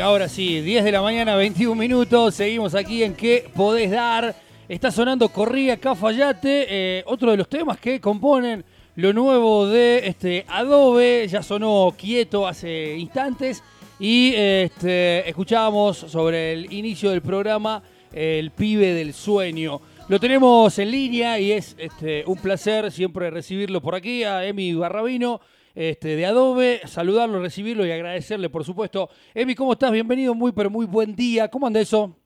Ahora 0.00 0.28
sí, 0.28 0.60
10 0.60 0.84
de 0.84 0.92
la 0.92 1.02
mañana, 1.02 1.36
21 1.36 1.74
minutos. 1.74 2.34
Seguimos 2.34 2.74
aquí 2.74 3.02
en 3.02 3.14
¿Qué 3.14 3.48
podés 3.54 3.90
dar? 3.90 4.34
Está 4.68 4.90
sonando 4.90 5.28
Corría 5.28 5.76
Cafayate, 5.76 6.66
eh, 6.68 7.04
otro 7.06 7.30
de 7.30 7.36
los 7.36 7.48
temas 7.48 7.78
que 7.78 8.00
componen 8.00 8.64
lo 8.96 9.12
nuevo 9.12 9.66
de 9.66 10.06
este 10.06 10.44
Adobe. 10.48 11.28
Ya 11.28 11.42
sonó 11.42 11.94
quieto 11.96 12.46
hace 12.46 12.96
instantes. 12.96 13.62
Y 14.00 14.32
este, 14.34 15.28
escuchábamos 15.28 15.98
sobre 15.98 16.52
el 16.52 16.72
inicio 16.72 17.10
del 17.10 17.22
programa 17.22 17.82
El 18.12 18.50
pibe 18.50 18.94
del 18.94 19.12
sueño. 19.12 19.80
Lo 20.08 20.18
tenemos 20.18 20.78
en 20.78 20.90
línea 20.90 21.38
y 21.38 21.52
es 21.52 21.76
este, 21.78 22.24
un 22.26 22.36
placer 22.38 22.90
siempre 22.90 23.30
recibirlo 23.30 23.80
por 23.80 23.94
aquí 23.94 24.24
a 24.24 24.44
Emi 24.46 24.74
Barrabino 24.74 25.40
este, 25.74 26.16
de 26.16 26.26
Adobe, 26.26 26.80
saludarlo, 26.84 27.40
recibirlo 27.40 27.84
y 27.84 27.90
agradecerle, 27.90 28.48
por 28.48 28.64
supuesto. 28.64 29.08
Emi, 29.34 29.54
¿cómo 29.54 29.72
estás? 29.72 29.90
Bienvenido, 29.90 30.34
muy, 30.34 30.52
pero 30.52 30.70
muy 30.70 30.86
buen 30.86 31.16
día. 31.16 31.48
¿Cómo 31.48 31.66
anda 31.66 31.80
eso? 31.80 32.16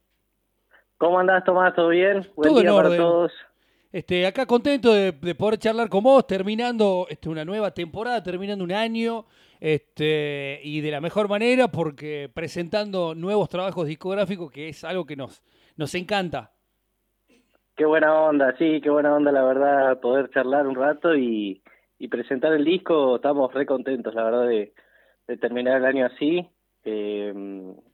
¿Cómo 0.99 1.19
andás, 1.19 1.45
Tomás? 1.45 1.75
¿Todo 1.75 1.89
bien? 1.89 2.27
Buen 2.37 2.51
Todo 2.51 2.61
día 2.61 2.71
en 2.71 2.77
orden. 2.77 2.91
para 2.91 3.03
todos. 3.03 3.33
Este, 3.91 4.27
acá 4.27 4.45
contento 4.45 4.93
de, 4.93 5.13
poder 5.35 5.59
charlar 5.59 5.89
con 5.89 6.03
vos, 6.03 6.27
terminando 6.27 7.07
este, 7.09 7.31
una 7.31 7.45
nueva 7.45 7.71
temporada, 7.71 8.23
terminando 8.23 8.63
un 8.63 8.73
año, 8.73 9.25
este, 9.61 10.61
y 10.63 10.83
de 10.83 10.91
la 10.91 11.01
mejor 11.01 11.27
manera, 11.29 11.69
porque 11.69 12.31
presentando 12.33 13.15
nuevos 13.15 13.49
trabajos 13.49 13.87
discográficos, 13.87 14.51
que 14.51 14.69
es 14.69 14.85
algo 14.85 15.07
que 15.07 15.17
nos, 15.17 15.43
nos 15.77 15.95
encanta. 15.95 16.53
Qué 17.77 17.87
buena 17.87 18.13
onda, 18.13 18.55
sí, 18.59 18.81
qué 18.83 18.91
buena 18.91 19.15
onda, 19.15 19.33
la 19.33 19.45
verdad, 19.45 20.01
poder 20.01 20.29
charlar 20.31 20.67
un 20.67 20.75
rato 20.75 21.17
y, 21.17 21.63
y 21.99 22.09
presentar 22.09 22.53
el 22.53 22.65
disco, 22.65 23.17
estamos 23.17 23.53
re 23.53 23.67
contentos, 23.67 24.15
la 24.15 24.25
verdad, 24.25 24.47
de, 24.47 24.73
terminar 25.39 25.79
el 25.79 25.85
año 25.85 26.07
así. 26.07 26.49
Eh, 26.85 27.35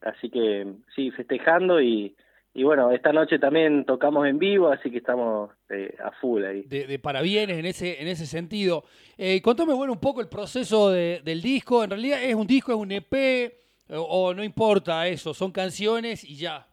así 0.03 0.31
que 0.31 0.67
sí, 0.95 1.11
festejando 1.11 1.81
y, 1.81 2.15
y 2.53 2.63
bueno, 2.63 2.93
esta 2.93 3.13
noche 3.13 3.41
también 3.41 3.85
tocamos 3.85 4.27
en 4.29 4.39
vivo, 4.39 4.69
así 4.69 4.91
que 4.91 4.99
estamos 4.99 5.51
eh, 5.71 5.97
a 6.03 6.13
full 6.13 6.45
ahí. 6.45 6.63
De, 6.63 6.87
de, 6.87 6.99
parabienes 7.01 7.59
en 7.59 7.67
ese, 7.67 8.01
en 8.01 8.07
ese 8.07 8.27
sentido. 8.27 8.85
Eh, 9.19 9.43
contame, 9.43 9.75
bueno, 9.75 9.93
un 9.93 10.01
poco 10.01 10.21
el 10.21 10.29
proceso 10.29 10.91
del 10.91 11.43
disco. 11.43 11.83
En 11.83 11.91
realidad 11.91 12.23
es 12.23 12.35
un 12.35 12.47
disco, 12.47 12.73
es 12.73 12.79
un 12.79 12.93
EP, 12.93 13.53
o 13.89 14.33
no 14.33 14.45
importa 14.45 15.09
eso, 15.09 15.35
son 15.35 15.51
canciones 15.51 16.23
y 16.23 16.37
ya. 16.37 16.67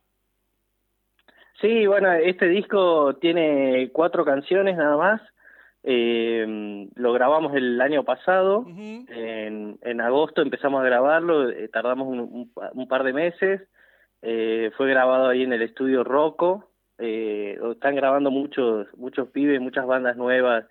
Sí, 1.60 1.88
bueno, 1.88 2.12
este 2.14 2.48
disco 2.48 3.16
tiene 3.16 3.90
cuatro 3.92 4.24
canciones 4.24 4.78
nada 4.78 4.98
más. 4.98 5.22
Eh, 5.84 6.88
lo 6.96 7.14
grabamos 7.14 7.56
el 7.56 7.82
año 7.82 8.04
pasado, 8.04 8.66
en, 8.68 9.80
en, 9.82 10.02
agosto 10.02 10.44
empezamos 10.44 10.82
a 10.82 10.86
grabarlo, 10.86 11.50
eh, 11.50 11.68
tardamos 11.70 12.08
un, 12.08 12.52
un, 12.74 12.88
par 12.88 13.04
de 13.04 13.14
meses, 13.14 13.62
eh, 14.22 14.72
fue 14.78 14.88
grabado 14.90 15.30
ahí 15.30 15.42
en 15.42 15.54
el 15.54 15.64
estudio 15.64 16.04
Rocco, 16.04 16.70
eh, 17.00 17.60
están 17.72 17.96
grabando 17.96 18.30
muchos, 18.30 18.88
muchos 18.96 19.30
pibes, 19.30 19.60
muchas 19.60 19.88
bandas 19.88 20.16
nuevas, 20.18 20.66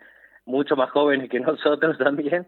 mucho 0.45 0.77
más 0.77 0.91
jóvenes 0.91 1.29
que 1.29 1.41
nosotros 1.41 1.99
también, 1.99 2.47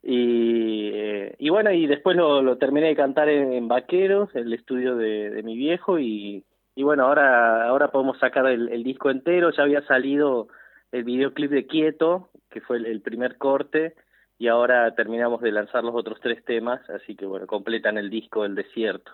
y, 0.00 0.90
eh, 0.94 1.34
y 1.38 1.48
bueno, 1.48 1.72
y 1.72 1.88
después 1.88 2.16
lo, 2.16 2.42
lo 2.42 2.58
terminé 2.58 2.88
de 2.88 2.96
cantar 2.96 3.28
en, 3.28 3.66
Vaqueros, 3.66 4.28
el 4.36 4.52
estudio 4.52 4.94
de, 4.94 5.30
de, 5.30 5.42
mi 5.42 5.56
viejo, 5.56 5.98
y, 5.98 6.44
y 6.76 6.82
bueno, 6.84 7.06
ahora, 7.06 7.66
ahora 7.66 7.88
podemos 7.88 8.18
sacar 8.20 8.46
el, 8.46 8.68
el 8.68 8.84
disco 8.84 9.10
entero, 9.10 9.50
ya 9.50 9.64
había 9.64 9.82
salido 9.86 10.46
el 10.94 11.02
videoclip 11.02 11.50
de 11.50 11.66
Quieto, 11.66 12.30
que 12.50 12.60
fue 12.60 12.76
el, 12.76 13.00
primer 13.00 13.36
corte, 13.36 13.94
y 14.38 14.46
ahora 14.46 14.94
terminamos 14.94 15.42
de 15.42 15.50
lanzar 15.50 15.82
los 15.82 15.94
otros 15.94 16.20
tres 16.22 16.44
temas, 16.44 16.88
así 16.88 17.16
que 17.16 17.26
bueno, 17.26 17.48
completan 17.48 17.98
el 17.98 18.10
disco 18.10 18.44
El 18.44 18.54
Desierto. 18.54 19.10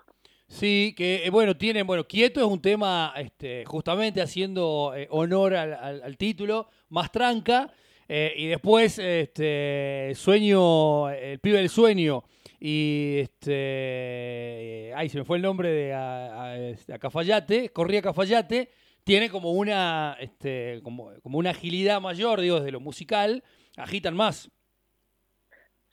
Sí, 0.47 0.95
que 0.95 1.25
eh, 1.25 1.31
bueno, 1.31 1.57
tienen, 1.57 1.87
bueno, 1.87 2.05
Quieto 2.05 2.41
es 2.41 2.47
un 2.47 2.61
tema 2.61 3.15
este, 3.17 3.65
justamente 3.65 4.21
haciendo 4.21 4.93
eh, 4.95 5.07
honor 5.11 5.55
al, 5.55 6.17
título, 6.19 6.69
más 6.91 7.11
tranca, 7.11 7.73
eh, 8.07 8.35
y 8.37 8.49
después 8.49 8.99
este, 8.99 10.13
Sueño, 10.17 11.09
El 11.09 11.39
pibe 11.39 11.59
del 11.59 11.71
sueño, 11.71 12.25
y 12.61 13.21
este, 13.21 14.93
ay, 14.95 15.09
se 15.09 15.17
me 15.17 15.25
fue 15.25 15.39
el 15.39 15.43
nombre 15.43 15.71
de 15.71 15.95
a, 15.95 16.53
a 16.93 16.99
Cafayate, 16.99 17.71
corría 17.71 18.03
Cafayate, 18.03 18.69
tiene 19.05 19.31
como 19.31 19.53
una, 19.53 20.17
este, 20.21 20.81
como, 20.83 21.13
como 21.23 21.39
una 21.39 21.51
agilidad 21.51 22.01
mayor, 22.01 22.41
digo, 22.41 22.57
desde 22.57 22.73
lo 22.73 22.81
musical, 22.81 23.43
agitan 23.77 24.17
más. 24.17 24.51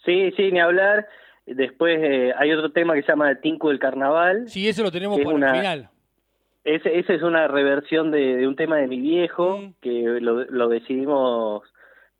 Sí, 0.05 0.31
sí, 0.37 0.51
ni 0.51 0.59
hablar. 0.59 1.07
Después 1.45 1.99
eh, 2.01 2.33
hay 2.37 2.51
otro 2.51 2.71
tema 2.71 2.93
que 2.93 3.01
se 3.01 3.07
llama 3.07 3.29
El 3.29 3.39
Tinco 3.39 3.69
del 3.69 3.79
Carnaval. 3.79 4.47
Sí, 4.49 4.67
ese 4.67 4.83
lo 4.83 4.91
tenemos 4.91 5.19
por 5.19 5.33
el 5.33 5.51
final. 5.51 5.89
Ese, 6.63 6.99
ese 6.99 7.15
es 7.15 7.21
una 7.21 7.47
reversión 7.47 8.11
de, 8.11 8.45
un 8.45 8.57
tema 8.57 8.77
de 8.77 8.87
mi 8.87 8.99
viejo, 8.99 9.57
mm. 9.57 9.73
que 9.81 10.19
lo, 10.19 10.43
lo 10.43 10.67
decidimos 10.67 11.63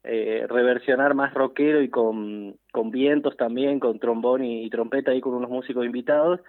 eh, 0.04 0.46
reversionar 0.48 1.12
más 1.12 1.34
rockero 1.34 1.82
y 1.82 1.90
con, 1.90 2.56
con 2.72 2.90
vientos 2.90 3.36
también, 3.36 3.78
con 3.78 3.98
trombón 3.98 4.42
y 4.42 4.70
trompeta 4.70 5.10
ahí 5.10 5.20
con 5.20 5.34
unos 5.34 5.50
músicos 5.50 5.84
invitados. 5.84 6.40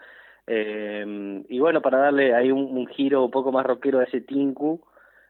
Eh, 0.52 1.44
y 1.48 1.60
bueno, 1.60 1.80
para 1.80 2.00
darle 2.00 2.34
ahí 2.34 2.52
un, 2.52 2.88
giro 2.88 3.24
un 3.24 3.30
poco 3.30 3.52
más 3.52 3.64
rockero 3.64 4.00
a 4.00 4.06
ese 4.06 4.22
Tinku 4.22 4.82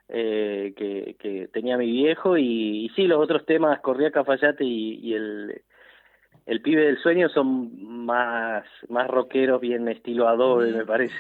eh, 0.07 0.73
que, 0.77 1.17
que, 1.19 1.49
tenía 1.49 1.77
mi 1.77 1.91
viejo. 1.91 2.37
Y, 2.37 2.85
y, 2.85 2.89
sí, 2.95 3.03
los 3.03 3.21
otros 3.21 3.45
temas, 3.45 3.81
Corría 3.81 4.11
Cafayate 4.11 4.63
y, 4.63 4.99
y 5.03 5.13
el, 5.13 5.61
el 6.45 6.61
pibe 6.61 6.85
del 6.85 6.97
sueño 6.99 7.27
son 7.27 8.05
más, 8.05 8.63
más 8.87 9.09
rockeros, 9.09 9.59
bien 9.59 9.89
estilo 9.89 10.29
Adobe, 10.29 10.71
me 10.71 10.85
parece. 10.85 11.13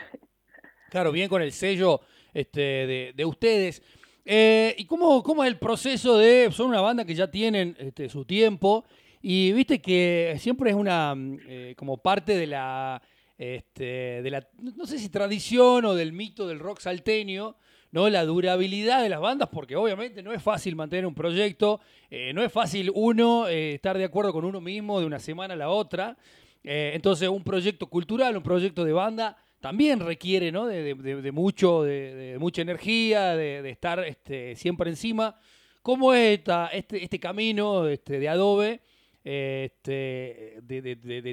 Claro, 0.89 1.11
bien 1.11 1.27
con 1.27 1.41
el 1.41 1.51
sello 1.51 1.99
este, 2.33 2.61
de, 2.61 3.13
de 3.13 3.25
ustedes. 3.25 3.83
Eh, 4.25 4.75
¿Y 4.77 4.85
cómo, 4.85 5.21
cómo 5.23 5.43
es 5.43 5.49
el 5.49 5.59
proceso 5.59 6.17
de.? 6.17 6.49
Son 6.51 6.69
una 6.69 6.81
banda 6.81 7.03
que 7.03 7.15
ya 7.15 7.29
tienen 7.29 7.75
este, 7.79 8.07
su 8.07 8.23
tiempo 8.23 8.85
y 9.21 9.51
viste 9.51 9.81
que 9.81 10.35
siempre 10.37 10.69
es 10.69 10.75
una. 10.75 11.13
Eh, 11.47 11.75
como 11.77 11.97
parte 11.97 12.37
de 12.37 12.47
la 12.47 13.01
este, 13.39 14.21
de 14.21 14.29
la, 14.29 14.45
no 14.57 14.85
sé 14.85 14.99
si 14.99 15.07
tradición 15.07 15.85
o 15.85 15.95
del 15.95 16.11
mito 16.11 16.45
del 16.45 16.59
rock 16.59 16.81
salteño, 16.81 17.55
¿no? 17.89 18.09
La 18.09 18.25
durabilidad 18.25 19.01
de 19.01 19.07
las 19.07 19.21
bandas, 19.21 19.47
porque 19.49 19.77
obviamente 19.77 20.21
no 20.21 20.33
es 20.33 20.43
fácil 20.43 20.75
mantener 20.75 21.05
un 21.05 21.15
proyecto, 21.15 21.79
eh, 22.09 22.33
no 22.33 22.43
es 22.43 22.51
fácil 22.51 22.91
uno 22.93 23.47
eh, 23.47 23.75
estar 23.75 23.97
de 23.97 24.03
acuerdo 24.03 24.33
con 24.33 24.43
uno 24.43 24.59
mismo 24.59 24.99
de 24.99 25.05
una 25.05 25.19
semana 25.19 25.53
a 25.53 25.57
la 25.57 25.69
otra. 25.69 26.17
Eh, 26.65 26.91
entonces, 26.93 27.29
un 27.29 27.45
proyecto 27.45 27.87
cultural, 27.87 28.35
un 28.35 28.43
proyecto 28.43 28.83
de 28.83 28.91
banda, 28.91 29.37
también 29.61 30.01
requiere 30.01 30.51
¿no? 30.51 30.67
de, 30.67 31.31
mucho, 31.31 31.83
de, 31.83 32.35
mucha 32.41 32.61
energía, 32.61 33.37
de, 33.37 33.69
estar 33.69 34.03
este, 34.03 34.57
siempre 34.57 34.89
encima. 34.89 35.39
¿Cómo 35.81 36.13
es 36.13 36.41
este, 36.71 37.03
este 37.03 37.19
camino 37.21 37.87
este, 37.87 38.19
de 38.19 38.27
Adobe 38.27 38.81
de 39.23 39.93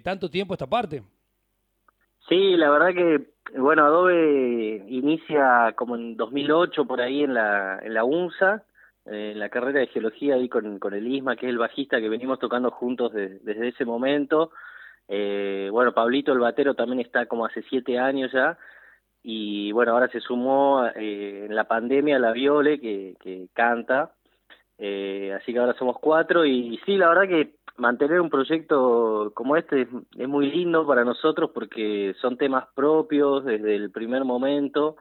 tanto 0.04 0.30
tiempo 0.30 0.54
esta 0.54 0.68
parte? 0.68 1.02
Sí, 2.28 2.56
la 2.56 2.70
verdad 2.70 2.92
que, 2.92 3.26
bueno, 3.58 3.84
Adobe 3.84 4.84
inicia 4.88 5.72
como 5.76 5.94
en 5.94 6.16
2008 6.16 6.84
por 6.84 7.00
ahí 7.00 7.22
en 7.22 7.34
la, 7.34 7.78
en 7.80 7.94
la 7.94 8.02
UNSA, 8.04 8.64
eh, 9.04 9.30
en 9.32 9.38
la 9.38 9.48
carrera 9.48 9.80
de 9.80 9.86
geología 9.86 10.34
ahí 10.34 10.48
con, 10.48 10.80
con 10.80 10.94
el 10.94 11.06
Isma, 11.06 11.36
que 11.36 11.46
es 11.46 11.50
el 11.50 11.58
bajista 11.58 12.00
que 12.00 12.08
venimos 12.08 12.40
tocando 12.40 12.72
juntos 12.72 13.12
desde 13.12 13.68
ese 13.68 13.84
momento. 13.84 14.50
Eh, 15.08 15.68
bueno, 15.70 15.94
Pablito 15.94 16.32
el 16.32 16.40
batero 16.40 16.74
también 16.74 17.00
está 17.00 17.26
como 17.26 17.46
hace 17.46 17.62
siete 17.62 17.98
años 17.98 18.32
ya. 18.32 18.58
Y 19.22 19.70
bueno, 19.72 19.92
ahora 19.92 20.08
se 20.08 20.20
sumó 20.20 20.84
eh, 20.96 21.46
en 21.46 21.54
la 21.54 21.64
pandemia 21.64 22.18
la 22.18 22.32
Viole, 22.32 22.80
que, 22.80 23.14
que 23.20 23.48
canta. 23.52 24.12
Eh, 24.78 25.32
así 25.40 25.52
que 25.52 25.58
ahora 25.60 25.74
somos 25.74 25.96
cuatro. 26.00 26.44
y 26.44 26.80
sí, 26.84 26.96
la 26.96 27.08
verdad 27.08 27.28
que 27.28 27.55
mantener 27.78 28.20
un 28.20 28.30
proyecto 28.30 29.32
como 29.34 29.56
este 29.56 29.82
es, 29.82 30.28
muy 30.28 30.50
lindo 30.50 30.86
para 30.86 31.04
nosotros 31.04 31.50
porque 31.54 32.14
son 32.20 32.36
temas 32.36 32.66
propios 32.74 33.44
desde 33.44 33.76
el 33.76 33.90
primer 33.90 34.24
momento. 34.24 34.96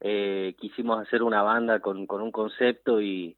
Eh, 0.00 0.54
quisimos 0.58 1.00
hacer 1.00 1.22
una 1.22 1.42
banda 1.42 1.80
con, 1.80 2.06
con 2.06 2.20
un 2.20 2.30
concepto 2.30 3.00
y, 3.00 3.36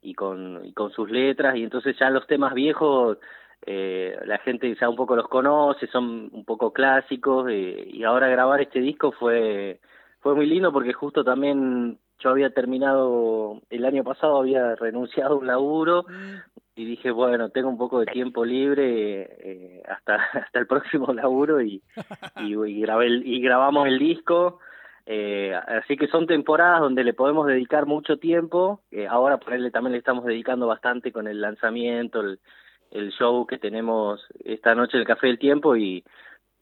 y, 0.00 0.14
con, 0.14 0.64
y 0.64 0.72
con 0.72 0.90
sus 0.92 1.10
letras 1.10 1.56
y 1.56 1.62
entonces 1.64 1.96
ya 1.98 2.08
los 2.10 2.26
temas 2.26 2.54
viejos 2.54 3.18
eh, 3.66 4.16
la 4.24 4.38
gente 4.38 4.74
ya 4.80 4.88
un 4.88 4.96
poco 4.96 5.16
los 5.16 5.28
conoce, 5.28 5.88
son 5.88 6.30
un 6.32 6.44
poco 6.44 6.72
clásicos 6.72 7.48
eh, 7.50 7.88
y 7.92 8.04
ahora 8.04 8.28
grabar 8.28 8.60
este 8.60 8.80
disco 8.80 9.12
fue 9.12 9.80
fue 10.20 10.34
muy 10.34 10.46
lindo 10.46 10.72
porque 10.72 10.92
justo 10.92 11.24
también 11.24 11.98
yo 12.20 12.30
había 12.30 12.50
terminado 12.50 13.60
el 13.70 13.84
año 13.84 14.04
pasado 14.04 14.38
había 14.38 14.74
renunciado 14.76 15.34
a 15.34 15.38
un 15.38 15.46
laburo 15.46 16.06
y 16.78 16.84
dije, 16.84 17.10
bueno, 17.10 17.50
tengo 17.50 17.68
un 17.68 17.76
poco 17.76 17.98
de 17.98 18.06
tiempo 18.06 18.44
libre 18.44 19.28
eh, 19.40 19.82
hasta 19.88 20.14
hasta 20.32 20.58
el 20.60 20.68
próximo 20.68 21.12
laburo 21.12 21.60
y, 21.60 21.82
y, 22.36 22.80
grabé 22.80 23.08
y 23.08 23.40
grabamos 23.40 23.88
el 23.88 23.98
disco. 23.98 24.60
Eh, 25.04 25.54
así 25.54 25.96
que 25.96 26.06
son 26.06 26.26
temporadas 26.28 26.80
donde 26.80 27.02
le 27.02 27.14
podemos 27.14 27.48
dedicar 27.48 27.86
mucho 27.86 28.18
tiempo. 28.18 28.82
Eh, 28.92 29.08
ahora 29.08 29.38
por 29.38 29.54
él 29.54 29.72
también 29.72 29.92
le 29.92 29.98
estamos 29.98 30.24
dedicando 30.24 30.68
bastante 30.68 31.10
con 31.10 31.26
el 31.26 31.40
lanzamiento, 31.40 32.20
el, 32.20 32.38
el 32.92 33.10
show 33.10 33.44
que 33.44 33.58
tenemos 33.58 34.24
esta 34.44 34.76
noche, 34.76 34.98
el 34.98 35.06
Café 35.06 35.26
del 35.26 35.40
Tiempo, 35.40 35.76
y, 35.76 36.04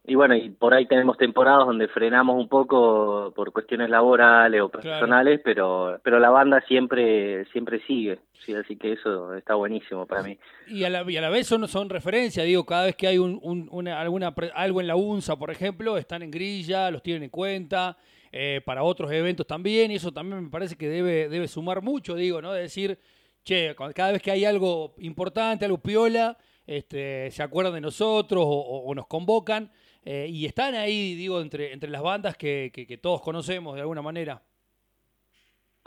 y 0.09 0.15
bueno, 0.15 0.37
y 0.37 0.51
por 0.51 0.73
ahí 0.73 0.87
tenemos 0.87 1.17
temporadas 1.17 1.67
donde 1.67 1.89
frenamos 1.89 2.37
un 2.37 2.49
poco 2.49 3.33
por 3.35 3.53
cuestiones 3.53 3.91
laborales 3.91 4.61
o 4.61 4.69
personales, 4.69 5.41
pero 5.45 5.99
pero 6.05 6.21
la 6.21 6.31
banda 6.31 6.63
siempre 6.69 7.45
siempre 7.47 7.81
sigue, 7.87 8.21
sí, 8.45 8.55
así 8.55 8.77
que 8.77 8.93
eso 8.93 9.35
está 9.35 9.55
buenísimo 9.55 10.07
para 10.07 10.23
mí. 10.23 10.39
Y 10.69 10.85
a 10.85 10.91
la, 10.91 11.11
y 11.11 11.17
a 11.17 11.21
la 11.21 11.29
vez 11.29 11.49
son, 11.49 11.67
son 11.67 11.91
referencia, 11.91 12.45
digo, 12.45 12.65
cada 12.65 12.85
vez 12.87 12.95
que 12.95 13.09
hay 13.09 13.19
un, 13.19 13.41
una, 13.71 14.01
alguna 14.01 14.33
algo 14.55 14.81
en 14.81 14.87
la 14.87 14.95
UNSA, 14.95 15.37
por 15.37 15.51
ejemplo, 15.51 15.97
están 15.97 16.23
en 16.23 16.31
grilla, 16.31 16.91
los 16.93 17.03
tienen 17.03 17.25
en 17.25 17.31
cuenta, 17.31 17.97
eh, 18.31 18.61
para 18.65 18.85
otros 18.85 19.11
eventos 19.11 19.47
también, 19.47 19.91
y 19.91 19.97
eso 19.97 20.13
también 20.13 20.45
me 20.45 20.51
parece 20.51 20.77
que 20.77 20.89
debe, 20.89 21.29
debe 21.29 21.49
sumar 21.49 21.83
mucho, 21.83 22.15
digo, 22.15 22.41
¿no? 22.41 22.53
De 22.53 22.63
decir, 22.63 22.99
che, 23.43 23.75
cada 23.95 24.13
vez 24.13 24.23
que 24.23 24.31
hay 24.31 24.45
algo 24.45 24.95
importante, 24.99 25.65
algo 25.65 25.79
piola, 25.79 26.39
este, 26.65 27.31
se 27.33 27.43
acuerdan 27.43 27.75
de 27.75 27.81
nosotros 27.81 28.45
o 28.47 28.95
nos 28.95 29.07
convocan. 29.09 29.73
Eh, 30.09 30.29
y 30.31 30.47
están 30.47 30.77
ahí, 30.77 31.17
digo, 31.17 31.41
entre, 31.41 31.73
entre 31.73 31.91
las 31.91 32.01
bandas 32.01 32.37
que, 32.37 32.71
que, 32.73 32.97
todos 32.97 33.21
conocemos 33.21 33.75
de 33.75 33.81
alguna 33.81 34.03
manera. 34.03 34.41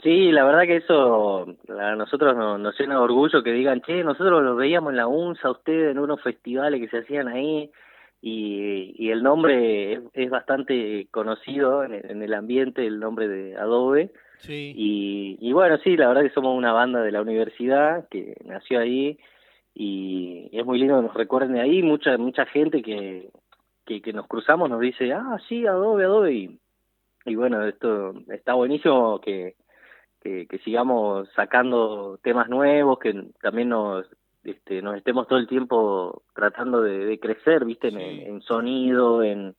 Sí, 0.02 0.30
la 0.30 0.44
verdad 0.44 0.64
que 0.64 0.76
eso 0.76 1.56
a 1.68 1.96
nosotros 1.96 2.36
nos, 2.36 2.78
llena 2.78 2.96
de 2.96 3.00
orgullo 3.00 3.42
que 3.42 3.52
digan, 3.52 3.80
che, 3.80 4.04
nosotros 4.04 4.42
los 4.42 4.58
veíamos 4.58 4.90
en 4.90 4.98
la 4.98 5.06
UNSA, 5.06 5.50
ustedes 5.50 5.92
en 5.92 5.98
unos 5.98 6.22
festivales 6.22 6.82
que 6.82 6.88
se 6.88 6.98
hacían 6.98 7.28
ahí, 7.28 7.70
y, 8.20 8.94
y 8.98 9.10
el 9.10 9.22
nombre 9.22 10.02
es, 10.12 10.28
bastante 10.28 11.08
conocido 11.10 11.82
en, 11.82 12.22
el 12.22 12.34
ambiente, 12.34 12.86
el 12.86 13.00
nombre 13.00 13.26
de 13.26 13.56
Adobe. 13.56 14.12
Sí. 14.40 14.74
Y, 14.76 15.38
y 15.40 15.52
bueno, 15.54 15.78
sí, 15.78 15.96
la 15.96 16.08
verdad 16.08 16.24
que 16.24 16.34
somos 16.34 16.54
una 16.54 16.72
banda 16.72 17.00
de 17.00 17.12
la 17.12 17.22
universidad 17.22 18.06
que 18.10 18.36
nació 18.44 18.80
ahí 18.80 19.18
y, 19.74 20.50
es 20.52 20.66
muy 20.66 20.78
lindo 20.78 20.96
que 20.96 21.06
nos 21.06 21.14
recuerden 21.14 21.54
de 21.54 21.60
ahí, 21.60 21.82
mucha 21.82 22.18
mucha 22.18 22.44
gente 22.44 22.82
que, 22.82 23.30
que, 23.98 24.12
nos 24.12 24.28
cruzamos 24.28 24.70
nos 24.70 24.78
dice, 24.78 25.12
ah, 25.12 25.38
sí, 25.48 25.66
Adobe, 25.66 26.04
Adobe, 26.04 26.32
y, 26.32 26.60
y 27.24 27.34
bueno, 27.34 27.64
esto 27.64 28.14
está 28.28 28.54
buenísimo 28.54 29.20
que, 29.20 29.56
que, 30.20 30.46
sigamos 30.64 31.28
sacando 31.34 32.20
temas 32.22 32.48
nuevos, 32.48 33.00
que 33.00 33.12
también 33.40 33.70
nos, 33.70 34.06
este, 34.44 34.80
nos 34.82 34.96
estemos 34.96 35.26
todo 35.26 35.40
el 35.40 35.48
tiempo 35.48 36.22
tratando 36.34 36.82
de, 36.82 37.18
crecer, 37.18 37.64
viste, 37.64 37.88
en, 37.88 38.40
sonido, 38.42 39.24
en, 39.24 39.56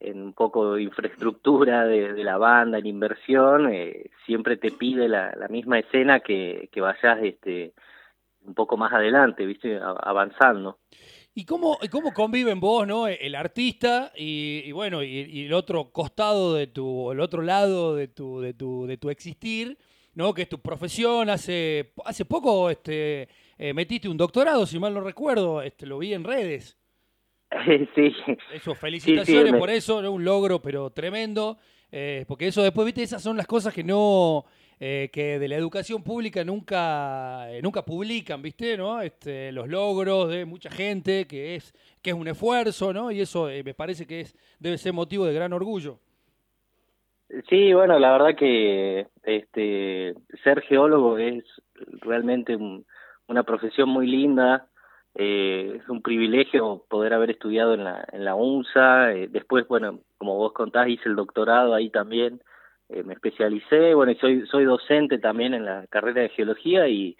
en 0.00 0.22
un 0.22 0.32
poco 0.32 0.74
de 0.74 0.82
infraestructura 0.82 1.84
de, 1.84 2.24
la 2.24 2.38
banda, 2.38 2.78
en 2.78 2.86
inversión, 2.86 3.72
eh, 3.72 4.10
siempre 4.26 4.56
te 4.56 4.72
pide 4.72 5.08
la, 5.08 5.32
la 5.36 5.46
misma 5.46 5.78
escena 5.78 6.18
que, 6.20 6.68
que 6.72 6.80
vayas 6.80 7.18
este, 7.22 7.74
un 8.44 8.54
poco 8.54 8.76
más 8.76 8.92
adelante, 8.92 9.46
viste, 9.46 9.78
avanzando. 9.80 10.78
¿Y 11.34 11.46
cómo, 11.46 11.78
cómo 11.90 12.12
conviven 12.12 12.60
vos, 12.60 12.86
no? 12.86 13.08
El 13.08 13.34
artista 13.34 14.12
y, 14.14 14.70
bueno, 14.72 15.02
y, 15.02 15.46
el 15.46 15.52
otro 15.54 15.90
costado 15.90 16.54
de 16.54 16.66
tu, 16.66 17.10
el 17.10 17.20
otro 17.20 17.40
lado 17.40 17.96
de 17.96 18.08
tu, 18.08 18.40
de 18.40 18.52
tu, 18.52 18.86
de 18.86 18.98
tu 18.98 19.08
existir, 19.08 19.78
¿no? 20.14 20.34
Que 20.34 20.42
es 20.42 20.48
tu 20.48 20.60
profesión. 20.60 21.30
Hace, 21.30 21.92
hace 22.04 22.26
poco 22.26 22.68
este, 22.68 23.28
eh, 23.56 23.72
metiste 23.72 24.10
un 24.10 24.18
doctorado, 24.18 24.66
si 24.66 24.78
mal 24.78 24.92
no 24.92 25.00
recuerdo, 25.00 25.62
este, 25.62 25.86
lo 25.86 25.98
vi 25.98 26.12
en 26.12 26.24
redes. 26.24 26.78
Sí. 27.94 28.14
Eso, 28.52 28.74
felicitaciones 28.74 29.52
por 29.52 29.68
eso, 29.68 29.98
un 30.10 30.24
logro, 30.24 30.62
pero 30.62 30.90
tremendo. 30.90 31.58
Eh, 31.90 32.24
porque 32.26 32.46
eso 32.46 32.62
después, 32.62 32.86
viste, 32.86 33.02
esas 33.02 33.22
son 33.22 33.36
las 33.36 33.46
cosas 33.46 33.74
que 33.74 33.84
no, 33.84 34.46
eh, 34.84 35.10
que 35.12 35.38
de 35.38 35.46
la 35.46 35.54
educación 35.54 36.02
pública 36.02 36.42
nunca, 36.42 37.48
eh, 37.52 37.62
nunca 37.62 37.84
publican, 37.84 38.42
¿viste? 38.42 38.76
¿no? 38.76 39.00
Este, 39.00 39.52
los 39.52 39.68
logros 39.68 40.28
de 40.28 40.44
mucha 40.44 40.72
gente, 40.72 41.28
que 41.28 41.54
es, 41.54 41.72
que 42.02 42.10
es 42.10 42.16
un 42.16 42.26
esfuerzo, 42.26 42.92
¿no? 42.92 43.12
Y 43.12 43.20
eso 43.20 43.48
eh, 43.48 43.62
me 43.62 43.74
parece 43.74 44.08
que 44.08 44.22
es, 44.22 44.36
debe 44.58 44.76
ser 44.78 44.92
motivo 44.92 45.24
de 45.24 45.34
gran 45.34 45.52
orgullo. 45.52 46.00
Sí, 47.48 47.72
bueno, 47.72 47.96
la 48.00 48.10
verdad 48.10 48.34
que 48.36 49.06
este, 49.22 50.14
ser 50.42 50.62
geólogo 50.62 51.16
es 51.16 51.44
realmente 52.00 52.58
una 53.28 53.44
profesión 53.44 53.88
muy 53.88 54.08
linda, 54.08 54.66
es 55.14 55.88
un 55.88 56.02
privilegio 56.02 56.86
poder 56.88 57.14
haber 57.14 57.30
estudiado 57.30 57.74
en 57.74 57.84
la, 57.84 58.04
en 58.10 58.24
la 58.24 58.34
UNSA, 58.34 59.10
después, 59.28 59.64
bueno, 59.68 60.00
como 60.18 60.38
vos 60.38 60.52
contás, 60.52 60.88
hice 60.88 61.08
el 61.08 61.14
doctorado 61.14 61.72
ahí 61.72 61.88
también, 61.88 62.40
eh, 62.92 63.02
me 63.04 63.14
especialicé, 63.14 63.94
bueno, 63.94 64.12
y 64.12 64.16
soy, 64.16 64.46
soy 64.46 64.64
docente 64.64 65.18
también 65.18 65.54
en 65.54 65.64
la 65.64 65.86
carrera 65.88 66.20
de 66.20 66.28
geología 66.28 66.88
y, 66.88 67.16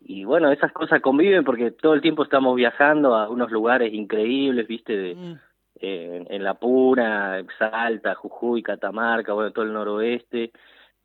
y 0.00 0.24
bueno, 0.24 0.50
esas 0.50 0.72
cosas 0.72 1.02
conviven 1.02 1.44
porque 1.44 1.70
todo 1.70 1.92
el 1.92 2.00
tiempo 2.00 2.22
estamos 2.22 2.56
viajando 2.56 3.14
a 3.14 3.28
unos 3.28 3.50
lugares 3.50 3.92
increíbles, 3.92 4.66
viste, 4.66 4.96
de, 4.96 5.14
mm. 5.14 5.34
eh, 5.80 6.24
en, 6.30 6.42
La 6.42 6.54
Puna, 6.54 7.44
Salta, 7.58 8.14
Jujuy, 8.14 8.62
Catamarca, 8.62 9.34
bueno, 9.34 9.52
todo 9.52 9.66
el 9.66 9.74
noroeste, 9.74 10.50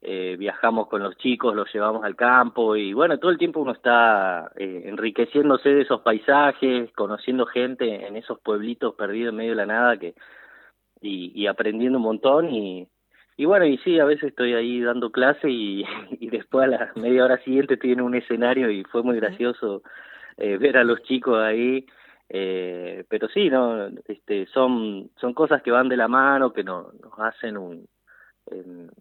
eh, 0.01 0.37
viajamos 0.39 0.87
con 0.87 1.03
los 1.03 1.17
chicos, 1.17 1.53
los 1.53 1.71
llevamos 1.73 2.05
al 2.05 2.15
campo 2.15 2.77
y 2.77 2.93
bueno, 2.93 3.19
todo 3.19 3.31
el 3.31 3.37
tiempo 3.37 3.59
uno 3.59 3.73
está 3.73 4.51
enriqueciéndose 4.55 5.67
de 5.69 5.81
esos 5.81 5.99
paisajes, 6.01 6.91
conociendo 6.93 7.45
gente 7.45 8.07
en 8.07 8.15
esos 8.15 8.39
pueblitos 8.39 8.95
perdidos 8.95 9.31
en 9.31 9.37
medio 9.37 9.51
de 9.51 9.57
la 9.57 9.65
nada 9.65 9.97
que 9.97 10.15
y, 11.01 11.33
y 11.35 11.47
aprendiendo 11.47 11.97
un 11.97 12.05
montón 12.05 12.53
y 12.53 12.87
y 13.37 13.45
bueno, 13.45 13.65
y 13.65 13.77
sí, 13.79 13.99
a 13.99 14.05
veces 14.05 14.29
estoy 14.29 14.53
ahí 14.53 14.81
dando 14.81 15.11
clase 15.11 15.49
y, 15.49 15.85
y 16.19 16.29
después 16.29 16.65
a 16.65 16.67
la 16.67 16.91
media 16.95 17.23
hora 17.23 17.37
siguiente 17.43 17.75
estoy 17.75 17.93
en 17.93 18.01
un 18.01 18.15
escenario 18.15 18.69
y 18.69 18.83
fue 18.83 19.03
muy 19.03 19.15
gracioso 19.17 19.83
eh, 20.37 20.57
ver 20.57 20.77
a 20.77 20.83
los 20.83 21.01
chicos 21.03 21.39
ahí. 21.39 21.85
Eh, 22.29 23.05
pero 23.07 23.29
sí, 23.29 23.49
no, 23.49 23.87
este, 24.05 24.47
son, 24.47 25.11
son 25.15 25.33
cosas 25.33 25.61
que 25.61 25.71
van 25.71 25.87
de 25.87 25.95
la 25.95 26.09
mano, 26.09 26.51
que 26.51 26.63
no, 26.63 26.91
nos 27.01 27.13
hacen 27.19 27.55
un, 27.55 27.87
un, 28.47 28.91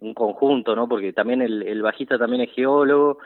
un, 0.00 0.14
conjunto, 0.14 0.74
¿no? 0.74 0.88
Porque 0.88 1.12
también 1.12 1.42
el, 1.42 1.62
el 1.64 1.82
bajista 1.82 2.16
también 2.16 2.42
es 2.42 2.54
geólogo, 2.54 3.18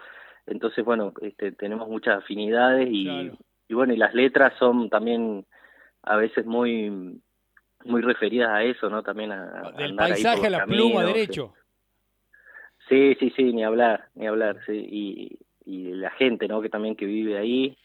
entonces, 0.47 0.85
bueno, 0.85 1.13
este, 1.23 1.53
tenemos 1.53 1.89
muchas 1.89 2.19
afinidades 2.19 2.89
y, 2.91 3.31
y 3.69 3.75
bueno, 3.75 3.93
y 3.93 3.97
las 3.97 4.15
letras 4.15 4.53
son 4.59 4.91
también 4.91 5.47
a 6.03 6.17
veces 6.17 6.45
muy 6.45 7.21
muy 7.85 8.03
referidas 8.03 8.51
a 8.51 8.63
eso, 8.63 8.89
¿no? 8.91 9.03
También 9.03 9.33
a... 9.33 9.73
Del 9.77 9.95
paisaje 9.95 10.47
a 10.47 10.51
la 10.51 10.65
pluma, 10.65 11.05
derecho. 11.05 11.55
Sí, 12.89 13.15
sí, 13.21 13.33
sí, 13.37 13.53
ni 13.53 13.63
hablar, 13.63 14.07
ni 14.15 14.27
hablar, 14.27 14.59
sí. 14.67 14.73
Y, 14.73 15.39
y 15.65 15.93
la 15.95 16.11
gente, 16.11 16.49
¿no? 16.49 16.61
Que 16.61 16.69
también 16.69 16.97
que 16.97 17.07
vive 17.07 17.39
ahí 17.39 17.77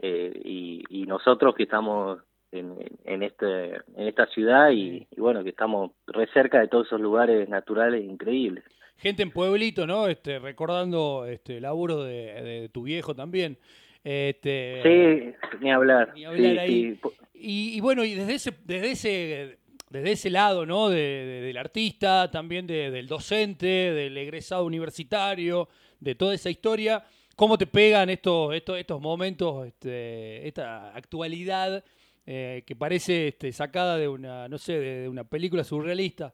eh, 0.00 0.32
y, 0.44 0.82
y 0.90 1.06
nosotros 1.06 1.54
que 1.54 1.62
estamos 1.62 2.20
en, 2.50 2.74
en, 3.04 3.22
este, 3.22 3.74
en 3.74 4.08
esta 4.08 4.26
ciudad 4.26 4.70
y, 4.70 5.06
bueno, 5.16 5.44
que 5.44 5.50
estamos 5.50 5.92
re 6.06 6.26
cerca 6.32 6.60
de 6.60 6.68
todos 6.68 6.86
esos 6.86 7.00
lugares 7.00 7.48
naturales 7.48 8.04
increíbles. 8.04 8.64
Gente 8.96 9.22
en 9.22 9.30
pueblito, 9.30 9.86
¿no? 9.86 10.08
Este, 10.08 10.40
recordando 10.40 11.24
este 11.26 11.60
laburo 11.60 12.02
de, 12.02 12.42
de 12.42 12.68
tu 12.68 12.82
viejo 12.82 13.14
también. 13.14 13.58
Este, 14.02 14.80
sí, 14.82 15.56
ni 15.60 15.70
hablar. 15.70 16.12
Ni 16.14 16.24
hablar 16.24 16.58
ahí. 16.58 16.98
Y, 17.40 17.80
bueno, 17.80 18.04
y 18.04 18.14
desde 18.14 18.34
ese, 18.34 18.58
desde 18.64 18.90
ese, 18.90 19.58
desde 19.90 20.12
ese 20.12 20.30
lado, 20.30 20.66
¿no? 20.66 20.88
De, 20.88 21.40
del 21.42 21.56
artista, 21.56 22.30
también 22.30 22.66
del 22.66 23.06
docente, 23.06 23.66
del 23.66 24.16
egresado 24.16 24.64
universitario, 24.64 25.68
de 26.00 26.14
toda 26.14 26.34
esa 26.34 26.50
historia, 26.50 27.04
¿cómo 27.36 27.56
te 27.58 27.66
pegan 27.66 28.10
estos, 28.10 28.54
estos, 28.54 28.78
estos 28.78 29.00
momentos, 29.00 29.66
este, 29.66 30.46
esta 30.46 30.94
actualidad 30.94 31.84
eh, 32.26 32.62
que 32.66 32.76
parece 32.76 33.28
este, 33.28 33.52
sacada 33.52 33.96
de 33.96 34.08
una, 34.08 34.48
no 34.48 34.58
sé, 34.58 34.78
de, 34.78 35.08
una 35.08 35.24
película 35.24 35.64
surrealista? 35.64 36.32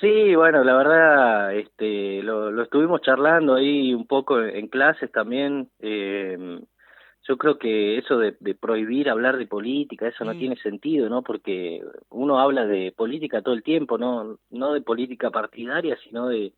Sí, 0.00 0.34
bueno, 0.34 0.64
la 0.64 0.76
verdad, 0.76 1.54
este, 1.54 2.22
lo, 2.22 2.50
lo 2.50 2.62
estuvimos 2.62 3.02
charlando 3.02 3.54
ahí 3.54 3.92
un 3.92 4.06
poco 4.06 4.40
en 4.40 4.68
clases 4.68 5.12
también. 5.12 5.68
Eh, 5.80 6.58
yo 7.26 7.38
creo 7.38 7.58
que 7.58 7.98
eso 7.98 8.18
de, 8.18 8.32
prohibir 8.54 9.08
hablar 9.08 9.38
de 9.38 9.46
política, 9.46 10.08
eso 10.08 10.24
no 10.24 10.34
mm. 10.34 10.38
tiene 10.38 10.56
sentido, 10.56 11.08
¿no? 11.08 11.22
Porque 11.22 11.82
uno 12.10 12.38
habla 12.38 12.66
de 12.66 12.92
política 12.92 13.42
todo 13.42 13.54
el 13.54 13.62
tiempo, 13.62 13.96
no, 13.96 14.38
no 14.50 14.72
de 14.74 14.82
política 14.82 15.30
partidaria, 15.30 15.96
sino 16.04 16.28
de, 16.28 16.52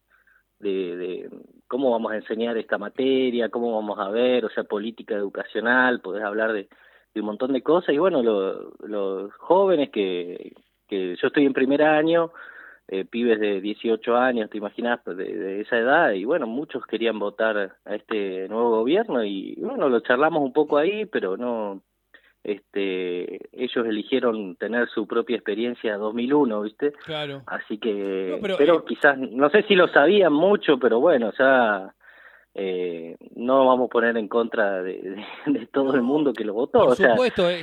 de, 0.59 1.31
cómo 1.69 1.91
vamos 1.93 2.13
a 2.13 2.17
enseñar 2.17 2.57
esta 2.57 2.79
materia, 2.79 3.49
cómo 3.49 3.75
vamos 3.75 3.99
a 3.99 4.11
ver, 4.11 4.45
o 4.45 4.51
sea, 4.51 4.65
política 4.65 5.15
educacional, 5.15 6.01
podés 6.01 6.25
hablar 6.25 6.53
de, 6.53 6.69
un 7.15 7.25
montón 7.25 7.55
de 7.55 7.63
cosas, 7.63 7.95
y 7.95 7.99
bueno, 7.99 8.23
los 8.23 9.35
jóvenes 9.37 9.89
que, 9.91 10.53
que 10.87 11.17
yo 11.17 11.29
estoy 11.29 11.47
en 11.47 11.55
primer 11.55 11.83
año, 11.83 12.31
eh, 12.89 13.05
pibes 13.05 13.41
de 13.41 13.61
18 13.61 14.17
años, 14.17 14.51
te 14.51 14.59
imaginas, 14.59 15.05
de, 15.05 15.15
de, 15.15 15.61
esa 15.61 15.77
edad, 15.77 16.13
y 16.13 16.25
bueno, 16.25 16.47
muchos 16.47 16.87
querían 16.87 17.19
votar 17.19 17.77
a 17.85 17.95
este 17.95 18.49
nuevo 18.49 18.71
gobierno 18.71 19.25
y 19.25 19.57
bueno, 19.59 19.89
lo 19.89 20.01
charlamos 20.01 20.43
un 20.43 20.53
poco 20.53 20.79
ahí, 20.79 21.05
pero 21.07 21.37
no, 21.37 21.83
este, 22.47 23.41
ellos 23.51 23.87
eligieron 23.87 24.55
tener 24.55 24.89
su 24.89 25.09
propia 25.09 25.35
experiencia 25.35 25.97
2001, 25.97 26.63
¿viste? 26.63 26.93
Claro. 27.05 27.43
Así 27.47 27.79
que, 27.79 28.39
pero, 28.41 28.79
eh, 28.79 28.85
quizás, 28.87 29.19
no 29.19 29.51
sé 29.51 29.65
si 29.65 29.75
lo 29.75 29.89
sabían 29.89 30.33
mucho, 30.33 30.79
pero 30.79 31.01
bueno, 31.01 31.33
ya 31.37 31.93
eh, 32.59 33.19
no 33.35 33.67
vamos 33.67 33.89
a 33.89 33.93
poner 33.93 34.17
en 34.17 34.29
contra 34.29 34.83
de, 34.83 35.23
todo 35.73 35.95
el 35.95 36.01
mundo 36.01 36.33
que 36.33 36.45
lo 36.45 36.55
votó. 36.55 36.79
Por 36.79 36.89
o 36.89 36.95
sea, 36.95 37.15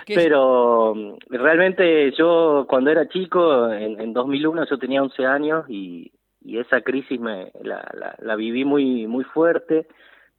pero 0.05 0.93
mm, 0.93 1.15
realmente 1.29 2.11
yo 2.11 2.67
cuando 2.69 2.91
era 2.91 3.09
chico, 3.09 3.73
en, 3.73 3.99
en 3.99 4.13
2001 4.13 4.67
yo 4.69 4.77
tenía 4.77 5.01
11 5.01 5.25
años 5.25 5.65
y, 5.67 6.11
y 6.41 6.59
esa 6.59 6.81
crisis 6.81 7.19
me, 7.19 7.51
la, 7.63 7.89
la, 7.95 8.15
la, 8.19 8.35
viví 8.35 8.65
muy, 8.65 9.07
muy 9.07 9.23
fuerte 9.23 9.87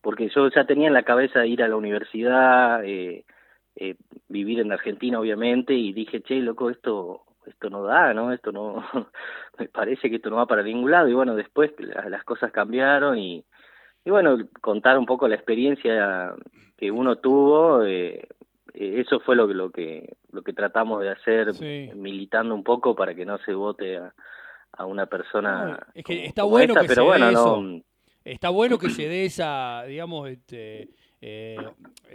porque 0.00 0.28
yo 0.28 0.48
ya 0.50 0.64
tenía 0.66 0.86
en 0.86 0.94
la 0.94 1.02
cabeza 1.02 1.44
ir 1.44 1.60
a 1.60 1.68
la 1.68 1.74
universidad, 1.74 2.84
eh, 2.84 3.24
eh, 3.74 3.96
vivir 4.28 4.60
en 4.60 4.70
Argentina 4.70 5.18
obviamente 5.18 5.74
y 5.74 5.92
dije, 5.92 6.22
che, 6.22 6.36
loco, 6.36 6.70
esto 6.70 7.22
esto 7.44 7.68
no 7.68 7.82
da, 7.82 8.14
¿no? 8.14 8.32
Esto 8.32 8.52
no, 8.52 8.84
me 9.58 9.66
parece 9.66 10.08
que 10.08 10.16
esto 10.16 10.30
no 10.30 10.36
va 10.36 10.46
para 10.46 10.62
ningún 10.62 10.92
lado. 10.92 11.08
Y 11.08 11.14
bueno, 11.14 11.34
después 11.34 11.72
las 11.78 12.22
cosas 12.22 12.52
cambiaron 12.52 13.18
y, 13.18 13.44
y 14.04 14.10
bueno, 14.10 14.36
contar 14.60 14.98
un 14.98 15.06
poco 15.06 15.26
la 15.28 15.34
experiencia 15.34 16.34
que 16.76 16.90
uno 16.90 17.16
tuvo, 17.16 17.84
eh, 17.84 18.28
eh, 18.74 19.00
eso 19.00 19.20
fue 19.20 19.34
lo 19.34 19.48
que, 19.48 19.54
lo 19.54 19.70
que 19.70 20.16
lo 20.30 20.42
que 20.42 20.52
tratamos 20.52 21.00
de 21.00 21.10
hacer 21.10 21.52
militando 21.94 22.54
un 22.54 22.64
poco 22.64 22.94
para 22.94 23.14
que 23.14 23.24
no 23.24 23.38
se 23.38 23.54
vote 23.54 23.96
a, 23.96 24.12
a 24.72 24.84
una 24.84 25.06
persona 25.06 25.78
es 25.94 26.04
que 26.04 26.24
está 26.24 26.42
bueno 26.42 26.74
que 26.74 26.86
pero 26.86 27.04
bueno 27.04 27.30
eso. 27.30 27.82
está 28.24 28.48
bueno 28.48 28.76
que 28.76 28.90
se 28.90 29.08
dé 29.08 29.26
esa 29.26 29.84
digamos 29.86 30.28
este 30.28 30.90
eh, 31.20 31.56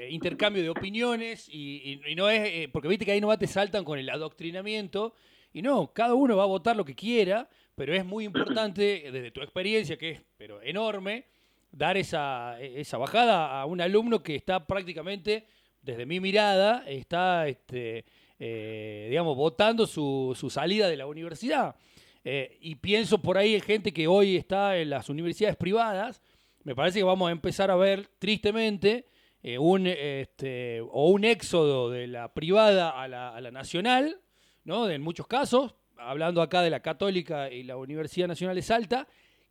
intercambio 0.09 0.61
de 0.61 0.69
opiniones 0.69 1.47
y, 1.49 2.01
y, 2.05 2.15
no 2.15 2.29
es 2.29 2.67
porque 2.69 2.89
viste 2.89 3.05
que 3.05 3.13
ahí 3.13 3.21
nomás 3.21 3.39
te 3.39 3.47
saltan 3.47 3.85
con 3.85 3.97
el 3.97 4.09
adoctrinamiento 4.09 5.13
y 5.53 5.61
no 5.61 5.93
cada 5.93 6.13
uno 6.13 6.35
va 6.35 6.43
a 6.43 6.47
votar 6.47 6.75
lo 6.75 6.83
que 6.83 6.93
quiera 6.93 7.47
pero 7.73 7.93
es 7.93 8.05
muy 8.05 8.25
importante 8.25 9.09
desde 9.11 9.31
tu 9.31 9.41
experiencia 9.41 9.97
que 9.97 10.09
es 10.09 10.21
pero 10.37 10.61
enorme 10.61 11.25
dar 11.71 11.97
esa, 11.97 12.59
esa 12.61 12.97
bajada 12.97 13.61
a 13.61 13.65
un 13.65 13.81
alumno 13.81 14.23
que 14.23 14.35
está 14.35 14.65
prácticamente, 14.65 15.45
desde 15.81 16.05
mi 16.05 16.19
mirada, 16.19 16.83
está, 16.87 17.47
este, 17.47 18.05
eh, 18.37 19.07
digamos, 19.09 19.35
votando 19.35 19.85
su, 19.85 20.35
su, 20.37 20.49
salida 20.49 20.89
de 20.89 20.97
la 20.97 21.07
universidad. 21.07 21.75
Eh, 22.23 22.57
y 22.61 22.75
pienso 22.75 23.21
por 23.21 23.37
ahí 23.37 23.55
en 23.55 23.61
gente 23.61 23.93
que 23.93 24.07
hoy 24.07 24.35
está 24.35 24.77
en 24.77 24.89
las 24.89 25.09
universidades 25.09 25.55
privadas, 25.55 26.21
me 26.63 26.75
parece 26.75 26.99
que 26.99 27.03
vamos 27.03 27.29
a 27.29 27.31
empezar 27.31 27.71
a 27.71 27.75
ver 27.75 28.09
tristemente 28.19 29.05
eh, 29.41 29.57
un, 29.57 29.87
este, 29.87 30.81
o 30.81 31.09
un 31.09 31.23
éxodo 31.23 31.89
de 31.89 32.07
la 32.07 32.33
privada 32.33 32.89
a 32.89 33.07
la, 33.07 33.29
a 33.29 33.39
la 33.39 33.51
nacional, 33.51 34.19
¿no? 34.65 34.89
en 34.89 35.01
muchos 35.01 35.27
casos, 35.27 35.75
hablando 35.97 36.41
acá 36.41 36.61
de 36.61 36.69
la 36.69 36.81
católica 36.81 37.49
y 37.49 37.63
la 37.63 37.77
Universidad 37.77 38.27
Nacional 38.27 38.55
de 38.55 38.61
Salta, 38.61 39.07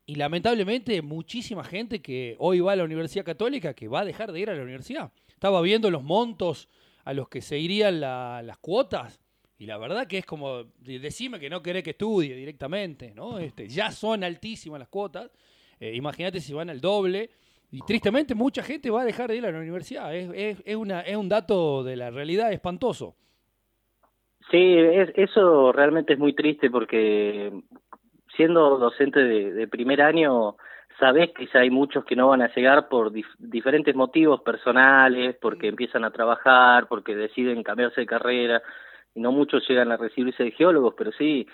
y 0.08 0.14
lamentablemente 0.14 1.02
muchísima 1.02 1.62
gente 1.62 2.00
que 2.00 2.34
hoy 2.38 2.60
va 2.60 2.72
a 2.72 2.76
la 2.76 2.84
Universidad 2.84 3.26
Católica 3.26 3.74
que 3.74 3.88
va 3.88 4.00
a 4.00 4.04
dejar 4.06 4.32
de 4.32 4.40
ir 4.40 4.48
a 4.48 4.54
la 4.54 4.62
universidad. 4.62 5.12
Estaba 5.28 5.60
viendo 5.60 5.90
los 5.90 6.02
montos 6.02 6.70
a 7.04 7.12
los 7.12 7.28
que 7.28 7.42
se 7.42 7.58
irían 7.58 8.00
las 8.00 8.56
cuotas 8.56 9.20
y 9.58 9.66
la 9.66 9.76
verdad 9.76 10.06
que 10.06 10.16
es 10.16 10.24
como, 10.24 10.64
decime 10.78 11.38
que 11.38 11.50
no 11.50 11.62
querés 11.62 11.82
que 11.82 11.90
estudie 11.90 12.34
directamente, 12.34 13.12
¿no? 13.14 13.38
Este, 13.38 13.68
ya 13.68 13.90
son 13.90 14.24
altísimas 14.24 14.78
las 14.78 14.88
cuotas, 14.88 15.30
eh, 15.78 15.94
imagínate 15.94 16.40
si 16.40 16.54
van 16.54 16.70
al 16.70 16.80
doble. 16.80 17.28
Y 17.70 17.82
tristemente 17.82 18.34
mucha 18.34 18.62
gente 18.62 18.88
va 18.88 19.02
a 19.02 19.04
dejar 19.04 19.28
de 19.28 19.36
ir 19.36 19.44
a 19.44 19.52
la 19.52 19.58
universidad. 19.58 20.16
Es, 20.16 20.58
es, 20.64 20.74
una, 20.74 21.02
es 21.02 21.18
un 21.18 21.28
dato 21.28 21.84
de 21.84 21.96
la 21.96 22.08
realidad 22.10 22.50
espantoso. 22.50 23.14
Sí, 24.50 24.74
eso 25.16 25.70
realmente 25.72 26.14
es 26.14 26.18
muy 26.18 26.34
triste 26.34 26.70
porque 26.70 27.52
siendo 28.38 28.78
docente 28.78 29.18
de, 29.18 29.66
primer 29.66 30.00
año, 30.00 30.54
sabes 31.00 31.32
que 31.32 31.48
ya 31.52 31.58
hay 31.58 31.70
muchos 31.70 32.04
que 32.04 32.14
no 32.14 32.28
van 32.28 32.40
a 32.40 32.54
llegar 32.54 32.88
por 32.88 33.10
diferentes 33.36 33.96
motivos 33.96 34.42
personales, 34.42 35.36
porque 35.42 35.66
empiezan 35.66 36.04
a 36.04 36.12
trabajar, 36.12 36.86
porque 36.86 37.16
deciden 37.16 37.64
cambiarse 37.64 38.02
de 38.02 38.06
carrera, 38.06 38.62
y 39.12 39.20
no 39.20 39.32
muchos 39.32 39.68
llegan 39.68 39.90
a 39.90 39.96
recibirse 39.96 40.44
de 40.44 40.52
geólogos, 40.52 40.94
pero 40.96 41.10
sí, 41.10 41.48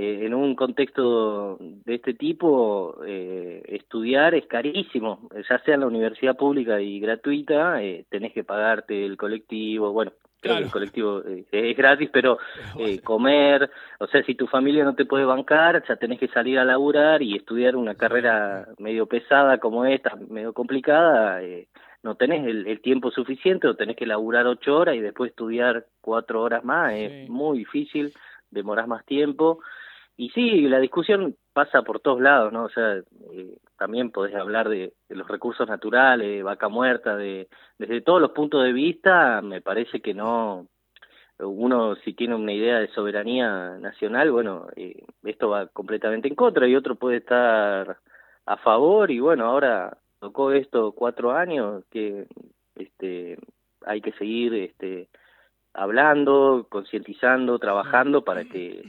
eh, 0.00 0.26
en 0.26 0.34
un 0.34 0.54
contexto 0.54 1.56
de 1.58 1.94
este 1.94 2.14
tipo, 2.14 2.98
eh, 3.06 3.62
estudiar 3.66 4.34
es 4.34 4.46
carísimo, 4.46 5.28
ya 5.48 5.58
sea 5.64 5.74
en 5.74 5.80
la 5.80 5.86
universidad 5.86 6.36
pública 6.36 6.80
y 6.80 7.00
gratuita, 7.00 7.82
eh, 7.82 8.04
tenés 8.08 8.32
que 8.32 8.44
pagarte 8.44 9.04
el 9.04 9.16
colectivo, 9.16 9.92
bueno, 9.92 10.12
Creo 10.40 10.58
el 10.58 10.70
colectivo 10.70 11.22
eh, 11.26 11.46
es 11.50 11.76
gratis, 11.76 12.10
pero 12.12 12.38
eh, 12.78 13.00
comer, 13.00 13.70
o 13.98 14.06
sea, 14.06 14.22
si 14.22 14.36
tu 14.36 14.46
familia 14.46 14.84
no 14.84 14.94
te 14.94 15.04
puede 15.04 15.24
bancar, 15.24 15.82
ya 15.86 15.96
tenés 15.96 16.20
que 16.20 16.28
salir 16.28 16.58
a 16.58 16.64
laburar 16.64 17.22
y 17.22 17.34
estudiar 17.34 17.74
una 17.74 17.96
carrera 17.96 18.68
medio 18.78 19.06
pesada 19.06 19.58
como 19.58 19.84
esta, 19.84 20.14
medio 20.28 20.52
complicada, 20.52 21.42
eh, 21.42 21.66
no 22.04 22.14
tenés 22.14 22.46
el, 22.46 22.80
tiempo 22.80 23.10
suficiente 23.10 23.66
o 23.66 23.74
tenés 23.74 23.96
que 23.96 24.06
laburar 24.06 24.46
ocho 24.46 24.76
horas 24.76 24.94
y 24.94 25.00
después 25.00 25.30
estudiar 25.30 25.86
cuatro 26.00 26.42
horas 26.42 26.62
más, 26.62 26.92
es 26.94 27.28
muy 27.28 27.58
difícil, 27.58 28.12
demorás 28.50 28.86
más 28.86 29.04
tiempo. 29.04 29.58
Y 30.20 30.30
sí, 30.30 30.62
la 30.62 30.80
discusión 30.80 31.36
pasa 31.52 31.82
por 31.82 32.00
todos 32.00 32.20
lados, 32.20 32.52
¿no? 32.52 32.64
O 32.64 32.68
sea, 32.70 33.00
también 33.78 34.10
podés 34.10 34.34
hablar 34.34 34.68
de, 34.68 34.92
los 35.08 35.28
recursos 35.28 35.68
naturales, 35.68 36.26
de 36.26 36.42
vaca 36.42 36.68
muerta, 36.68 37.16
de 37.16 37.48
desde 37.78 38.00
todos 38.00 38.20
los 38.20 38.32
puntos 38.32 38.64
de 38.64 38.72
vista, 38.72 39.40
me 39.42 39.60
parece 39.60 40.00
que 40.00 40.14
no, 40.14 40.66
uno 41.38 41.94
si 42.04 42.14
tiene 42.14 42.34
una 42.34 42.52
idea 42.52 42.80
de 42.80 42.88
soberanía 42.88 43.78
nacional, 43.78 44.32
bueno, 44.32 44.66
eh, 44.74 45.04
esto 45.22 45.50
va 45.50 45.68
completamente 45.68 46.26
en 46.26 46.34
contra 46.34 46.66
y 46.66 46.74
otro 46.74 46.96
puede 46.96 47.18
estar 47.18 47.98
a 48.44 48.56
favor 48.56 49.12
y 49.12 49.20
bueno, 49.20 49.44
ahora 49.44 49.98
tocó 50.18 50.50
esto 50.50 50.90
cuatro 50.92 51.30
años 51.30 51.84
que 51.92 52.26
este 52.74 53.38
hay 53.86 54.00
que 54.00 54.12
seguir 54.14 54.52
este 54.54 55.08
hablando, 55.74 56.66
concientizando, 56.68 57.60
trabajando 57.60 58.24
para 58.24 58.44
que 58.44 58.82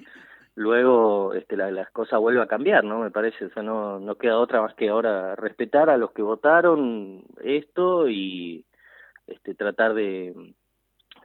luego 0.60 1.34
este, 1.34 1.56
la, 1.56 1.72
las 1.72 1.90
cosas 1.92 2.20
vuelvan 2.20 2.44
a 2.44 2.48
cambiar, 2.48 2.84
¿no? 2.84 3.00
Me 3.00 3.12
parece, 3.12 3.46
o 3.46 3.50
sea, 3.52 3.64
no, 3.64 3.98
no 3.98 4.16
queda 4.16 4.38
otra 4.38 4.62
más 4.62 4.74
que 4.76 4.90
ahora 4.90 5.34
respetar 5.38 5.90
a 5.90 5.96
los 5.96 6.12
que 6.12 6.22
votaron 6.22 7.24
esto 7.42 8.10
y 8.10 8.66
este, 9.26 9.56
tratar 9.56 9.94
de, 9.94 10.54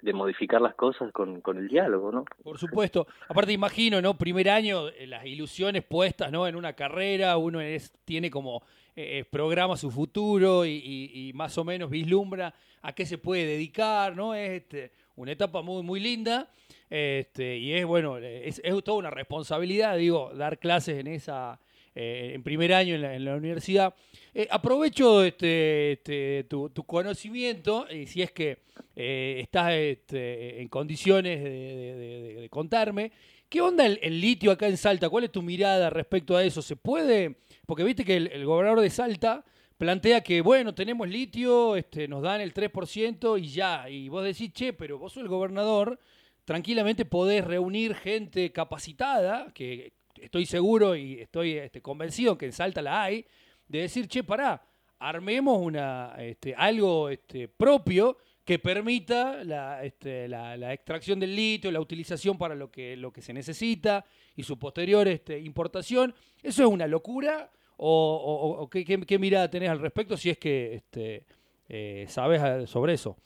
de 0.03 0.13
modificar 0.13 0.61
las 0.61 0.77
cosas 0.77 1.11
con, 1.13 1.41
con, 1.41 1.59
el 1.59 1.67
diálogo, 1.67 2.13
¿no? 2.13 2.25
Por 2.45 2.59
supuesto. 2.59 3.09
Aparte, 3.29 3.53
imagino, 3.53 4.01
¿no? 4.01 4.15
Primer 4.15 4.49
año, 4.49 4.89
eh, 4.91 5.09
las 5.09 5.27
ilusiones 5.27 5.83
puestas, 5.83 6.31
¿no? 6.31 6.47
En 6.47 6.55
una 6.55 6.75
carrera, 6.75 7.37
uno 7.37 7.61
es, 7.61 7.93
tiene 8.05 8.31
como 8.31 8.63
eh, 8.95 9.19
eh, 9.19 9.25
programa 9.25 9.77
su 9.77 9.91
futuro 9.91 10.65
y, 10.65 10.71
y, 10.77 11.29
y, 11.29 11.33
más 11.33 11.59
o 11.59 11.65
menos 11.65 11.91
vislumbra 11.91 12.55
a 12.83 12.93
qué 12.93 13.05
se 13.05 13.19
puede 13.19 13.47
dedicar, 13.47 14.15
¿no? 14.15 14.33
Es 14.33 14.63
este, 14.63 14.93
una 15.17 15.33
etapa 15.33 15.61
muy, 15.61 15.83
muy 15.83 15.99
linda 15.99 16.49
este, 16.95 17.59
y 17.59 17.73
es, 17.73 17.85
bueno, 17.85 18.19
es, 18.19 18.61
es, 18.63 18.85
toda 18.85 18.99
una 18.99 19.11
responsabilidad, 19.11 19.97
digo, 19.97 20.31
dar 20.33 20.61
clases 20.61 21.01
en 21.01 21.09
esa, 21.09 21.59
eh, 21.93 22.31
en 22.35 22.45
primer 22.45 22.73
año 22.73 22.95
en 22.95 23.25
la, 23.25 23.35
universidad. 23.35 23.93
Eh, 24.33 24.47
aprovecho 24.49 25.25
este, 25.25 25.93
este, 25.93 26.45
tu, 26.45 26.71
conocimiento, 26.87 27.87
y 27.91 28.07
si 28.07 28.23
es 28.23 28.31
que 28.31 28.59
eh, 28.95 29.41
estás 29.43 29.73
este, 29.73 30.61
en 30.61 30.69
condiciones 30.69 31.43
de, 31.43 32.47
contarme, 32.49 33.11
¿qué 33.49 33.61
onda 33.61 33.87
el, 33.87 34.21
litio 34.21 34.53
acá 34.53 34.69
en 34.69 34.77
Salta? 34.77 35.09
¿Cuál 35.09 35.25
es 35.25 35.33
tu 35.33 35.43
mirada 35.43 35.91
respecto 35.91 36.37
a 36.37 36.45
eso? 36.45 36.63
¿Se 36.63 36.77
puede? 36.77 37.39
Porque 37.67 37.83
viste 37.83 38.05
que 38.05 38.17
el, 38.19 38.45
gobernador 38.45 38.81
de 38.81 38.91
Salta 38.91 39.45
plantea 39.79 40.21
que, 40.21 40.43
bueno, 40.43 40.77
tenemos 40.77 41.09
litio, 41.09 41.75
este, 41.75 42.07
nos 42.07 42.23
dan 42.23 42.41
el 42.41 42.55
3% 42.55 43.41
y 43.41 43.49
ya. 43.49 43.91
Y 43.91 44.09
vos 44.09 44.23
decís, 44.23 44.53
che, 44.53 44.73
pero 44.73 44.99
vos 44.99 45.13
sos 45.13 45.25
el 45.25 45.29
gobernador, 45.29 45.99
tranquilamente 46.45 47.05
podés 47.05 47.45
reunir 47.45 47.95
gente 47.95 48.53
capacitada, 48.53 49.53
que 49.55 49.93
estoy 50.21 50.47
seguro 50.47 50.97
y 50.97 51.21
estoy 51.21 51.59
este, 51.59 51.81
convencido 51.81 52.39
que 52.39 52.47
en 52.47 52.53
Salta 52.53 52.83
la 52.83 53.03
hay, 53.03 53.27
de 53.69 53.81
decir, 53.81 54.09
che, 54.09 54.23
pará, 54.23 54.63
armemos 54.99 55.61
una, 55.61 56.15
este, 56.19 56.55
algo 56.55 57.09
este, 57.09 57.49
propio 57.49 58.17
que 58.45 58.59
permita 58.59 59.43
la, 59.43 59.83
este, 59.83 60.29
la, 60.29 60.73
extracción 60.73 61.19
del 61.19 61.35
litio, 61.35 61.73
la 61.73 61.81
utilización 61.81 62.37
para 62.37 62.55
lo 62.55 62.71
que, 62.71 62.97
lo 62.97 63.11
que 63.11 63.23
se 63.23 63.33
necesita 63.33 64.05
y 64.37 64.43
su 64.43 64.59
posterior 64.59 65.09
este, 65.09 65.39
importación. 65.41 66.15
¿Eso 66.43 66.63
es 66.63 66.69
una 66.69 66.87
locura? 66.87 67.51
¿O, 67.77 68.59
o, 68.61 68.69
¿qué, 68.69 68.85
qué, 68.85 69.19
mirada 69.19 69.51
tenés 69.51 69.71
al 69.71 69.81
respecto 69.81 70.17
si 70.17 70.31
es 70.31 70.39
que 70.39 70.75
este, 70.75 71.25
eh, 71.69 72.05
sabes 72.09 72.69
sobre 72.69 72.93
eso? 72.93 73.17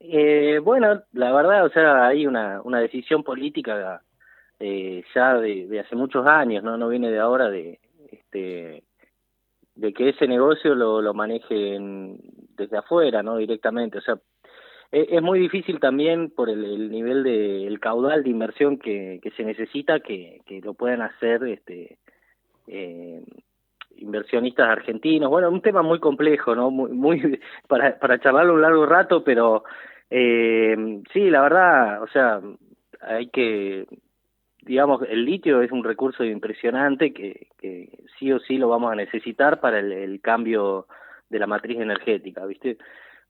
Eh, 0.00 0.60
bueno, 0.62 1.02
la 1.12 1.32
verdad, 1.32 1.64
o 1.66 1.70
sea, 1.70 2.06
hay 2.06 2.26
una, 2.26 2.60
una 2.62 2.80
decisión 2.80 3.24
política 3.24 4.02
eh, 4.60 5.02
ya 5.14 5.34
de, 5.34 5.66
de, 5.66 5.80
hace 5.80 5.96
muchos 5.96 6.26
años, 6.26 6.62
no 6.62 6.76
no 6.76 6.88
viene 6.88 7.10
de 7.10 7.18
ahora 7.18 7.50
de 7.50 7.80
este 8.10 8.84
de 9.74 9.92
que 9.92 10.08
ese 10.10 10.26
negocio 10.26 10.74
lo, 10.74 11.00
lo 11.00 11.14
manejen 11.14 12.18
desde 12.56 12.78
afuera, 12.78 13.22
no 13.22 13.36
directamente, 13.36 13.98
o 13.98 14.00
sea, 14.00 14.18
es, 14.90 15.06
es 15.10 15.22
muy 15.22 15.38
difícil 15.38 15.78
también 15.80 16.30
por 16.30 16.50
el, 16.50 16.64
el 16.64 16.90
nivel 16.90 17.22
de 17.22 17.66
el 17.66 17.78
caudal 17.80 18.24
de 18.24 18.30
inversión 18.30 18.78
que, 18.78 19.20
que 19.22 19.30
se 19.32 19.44
necesita 19.44 20.00
que, 20.00 20.40
que 20.46 20.60
lo 20.60 20.74
puedan 20.74 21.02
hacer 21.02 21.44
este 21.44 21.98
eh, 22.66 23.22
inversionistas 23.98 24.68
argentinos. 24.68 25.30
Bueno, 25.30 25.50
un 25.50 25.62
tema 25.62 25.82
muy 25.82 26.00
complejo, 26.00 26.54
¿no? 26.54 26.70
Muy, 26.70 26.90
muy 26.92 27.40
para, 27.68 27.98
para 27.98 28.18
charlarlo 28.18 28.54
un 28.54 28.62
largo 28.62 28.86
rato, 28.86 29.22
pero 29.24 29.64
eh, 30.10 31.02
sí, 31.12 31.30
la 31.30 31.42
verdad, 31.42 32.02
o 32.02 32.08
sea, 32.08 32.40
hay 33.00 33.28
que, 33.28 33.86
digamos, 34.62 35.02
el 35.08 35.24
litio 35.24 35.62
es 35.62 35.72
un 35.72 35.84
recurso 35.84 36.24
impresionante 36.24 37.12
que, 37.12 37.48
que 37.58 38.04
sí 38.18 38.32
o 38.32 38.40
sí 38.40 38.56
lo 38.56 38.68
vamos 38.68 38.92
a 38.92 38.96
necesitar 38.96 39.60
para 39.60 39.78
el, 39.78 40.20
cambio 40.20 40.86
de 41.28 41.38
la 41.38 41.46
matriz 41.46 41.78
energética, 41.78 42.46
¿viste? 42.46 42.78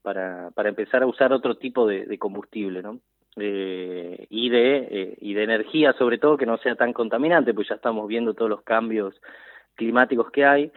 Para, 0.02 0.50
para 0.52 0.68
empezar 0.68 1.02
a 1.02 1.06
usar 1.06 1.32
otro 1.32 1.56
tipo 1.56 1.86
de, 1.86 2.18
combustible, 2.18 2.82
¿no? 2.82 3.00
Eh, 3.40 4.26
y 4.30 4.48
de 4.48 4.88
eh, 4.90 5.16
y 5.20 5.34
de 5.34 5.44
energía 5.44 5.92
sobre 5.92 6.18
todo 6.18 6.36
que 6.36 6.46
no 6.46 6.56
sea 6.58 6.74
tan 6.74 6.92
contaminante 6.92 7.54
pues 7.54 7.68
ya 7.68 7.76
estamos 7.76 8.08
viendo 8.08 8.34
todos 8.34 8.50
los 8.50 8.62
cambios 8.62 9.14
climáticos 9.78 10.30
que 10.30 10.44
hay 10.44 10.72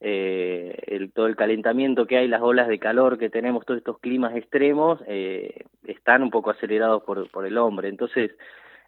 eh, 0.00 0.76
el, 0.86 1.12
todo 1.12 1.26
el 1.26 1.36
calentamiento 1.36 2.06
que 2.06 2.18
hay, 2.18 2.28
las 2.28 2.42
olas 2.42 2.68
de 2.68 2.78
calor 2.78 3.18
que 3.18 3.30
tenemos, 3.30 3.64
todos 3.64 3.78
estos 3.78 3.98
climas 3.98 4.36
extremos, 4.36 5.00
eh, 5.06 5.64
están 5.84 6.22
un 6.22 6.30
poco 6.30 6.50
acelerados 6.50 7.02
por, 7.04 7.30
por 7.30 7.46
el 7.46 7.56
hombre. 7.56 7.88
Entonces, 7.88 8.32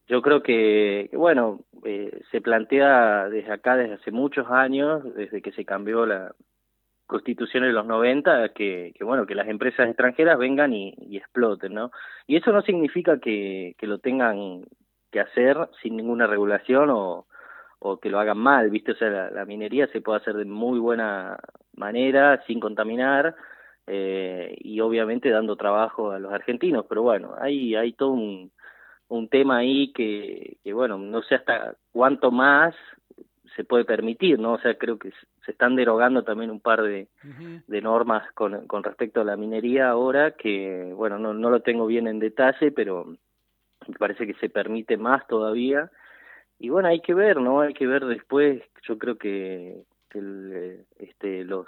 yo 0.06 0.20
creo 0.22 0.42
que, 0.42 1.10
bueno, 1.14 1.60
eh, 1.84 2.20
se 2.30 2.40
plantea 2.40 3.28
desde 3.28 3.52
acá, 3.52 3.76
desde 3.76 3.94
hace 3.94 4.10
muchos 4.10 4.50
años, 4.50 5.02
desde 5.14 5.40
que 5.40 5.52
se 5.52 5.64
cambió 5.64 6.04
la 6.06 6.34
constitución 7.06 7.64
en 7.64 7.74
los 7.74 7.86
90, 7.86 8.50
que, 8.50 8.92
bueno, 9.00 9.24
que 9.24 9.34
las 9.34 9.48
empresas 9.48 9.88
extranjeras 9.88 10.38
vengan 10.38 10.74
y, 10.74 10.94
y 10.98 11.16
exploten, 11.16 11.72
¿no? 11.72 11.90
Y 12.26 12.36
eso 12.36 12.52
no 12.52 12.60
significa 12.62 13.18
que, 13.18 13.74
que 13.78 13.86
lo 13.86 13.98
tengan 13.98 14.62
que 15.10 15.20
hacer 15.20 15.56
sin 15.80 15.96
ninguna 15.96 16.26
regulación 16.26 16.90
o, 16.90 17.27
o 17.80 17.98
que 17.98 18.10
lo 18.10 18.18
hagan 18.18 18.38
mal, 18.38 18.70
¿viste? 18.70 18.92
O 18.92 18.96
sea, 18.96 19.30
la, 19.30 19.44
minería 19.44 19.86
se 19.88 20.00
puede 20.00 20.18
hacer 20.18 20.34
de 20.34 20.44
muy 20.44 20.78
buena 20.78 21.38
manera, 21.74 22.42
sin 22.46 22.60
contaminar, 22.60 23.36
eh, 23.86 24.56
y 24.60 24.80
obviamente 24.80 25.30
dando 25.30 25.56
trabajo 25.56 26.10
a 26.10 26.18
los 26.18 26.32
argentinos, 26.32 26.86
pero 26.88 27.02
bueno, 27.02 27.34
hay, 27.38 27.74
hay 27.74 27.92
todo 27.92 28.10
un, 28.10 28.50
un 29.08 29.28
tema 29.28 29.58
ahí 29.58 29.92
que, 29.92 30.58
que, 30.62 30.72
bueno, 30.72 30.98
no 30.98 31.22
sé 31.22 31.36
hasta 31.36 31.76
cuánto 31.92 32.30
más 32.30 32.74
se 33.56 33.64
puede 33.64 33.84
permitir, 33.84 34.38
¿no? 34.38 34.54
O 34.54 34.58
sea, 34.58 34.76
creo 34.76 34.98
que 34.98 35.10
se 35.44 35.52
están 35.52 35.74
derogando 35.74 36.22
también 36.22 36.50
un 36.50 36.60
par 36.60 36.82
de, 36.82 37.08
de 37.66 37.80
normas 37.80 38.30
con, 38.34 38.66
con 38.66 38.84
respecto 38.84 39.20
a 39.20 39.24
la 39.24 39.36
minería 39.36 39.88
ahora, 39.88 40.32
que, 40.32 40.92
bueno, 40.94 41.18
no, 41.18 41.32
no 41.32 41.50
lo 41.50 41.60
tengo 41.60 41.86
bien 41.86 42.06
en 42.06 42.18
detalle, 42.18 42.70
pero 42.70 43.16
me 43.86 43.94
parece 43.98 44.26
que 44.26 44.34
se 44.34 44.50
permite 44.50 44.96
más 44.96 45.26
todavía, 45.26 45.90
y 46.58 46.68
bueno, 46.70 46.88
hay 46.88 47.00
que 47.00 47.14
ver, 47.14 47.40
¿no? 47.40 47.60
Hay 47.60 47.74
que 47.74 47.86
ver 47.86 48.04
después, 48.06 48.62
yo 48.82 48.98
creo 48.98 49.16
que, 49.16 49.82
el, 50.14 50.84
este, 50.98 51.44
los 51.44 51.66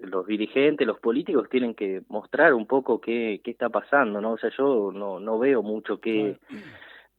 los 0.00 0.26
dirigentes, 0.26 0.86
los 0.86 0.98
políticos 0.98 1.48
tienen 1.48 1.74
que 1.74 2.02
mostrar 2.08 2.54
un 2.54 2.66
poco 2.66 3.00
qué, 3.00 3.40
qué 3.44 3.50
está 3.50 3.68
pasando, 3.68 4.20
¿no? 4.20 4.32
O 4.32 4.38
sea, 4.38 4.50
yo 4.56 4.90
no, 4.92 5.20
no 5.20 5.38
veo 5.38 5.62
mucho 5.62 6.00
que, 6.00 6.38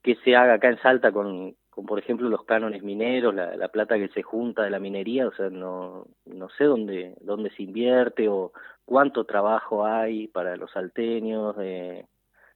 que 0.02 0.16
se 0.16 0.36
haga 0.36 0.56
acá 0.56 0.70
en 0.70 0.82
Salta 0.82 1.12
con, 1.12 1.56
con 1.70 1.86
por 1.86 2.00
ejemplo, 2.00 2.28
los 2.30 2.44
cánones 2.44 2.84
mineros, 2.84 3.34
la, 3.34 3.56
la 3.56 3.70
plata 3.70 3.98
que 3.98 4.10
se 4.10 4.22
junta 4.22 4.64
de 4.64 4.70
la 4.70 4.80
minería, 4.80 5.28
o 5.28 5.34
sea, 5.34 5.50
no, 5.50 6.08
no 6.26 6.50
sé 6.50 6.66
dónde, 6.66 7.16
dónde 7.22 7.52
se 7.52 7.64
invierte 7.64 8.28
o 8.28 8.52
cuánto 8.86 9.24
trabajo 9.24 9.86
hay 9.86 10.28
para 10.28 10.58
los 10.58 10.72
salteños, 10.72 11.56
eh, 11.60 12.06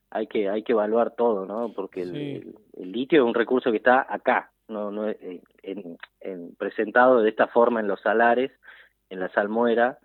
hay 0.09 0.27
que 0.27 0.49
hay 0.49 0.63
que 0.63 0.73
evaluar 0.73 1.15
todo, 1.15 1.45
¿no? 1.45 1.73
Porque 1.73 2.01
el, 2.01 2.55
litio 2.75 3.23
es 3.23 3.27
un 3.27 3.33
recurso 3.33 3.71
que 3.71 3.77
está 3.77 4.05
acá, 4.07 4.51
no 4.67 4.91
no 4.91 5.09
eh, 5.09 5.41
en, 5.63 5.97
en, 6.21 6.55
presentado 6.55 7.21
de 7.21 7.29
esta 7.29 7.47
forma 7.47 7.79
en 7.79 7.87
los 7.87 8.01
salares, 8.01 8.51
en 9.09 9.19
la 9.19 9.29
salmuera, 9.29 9.99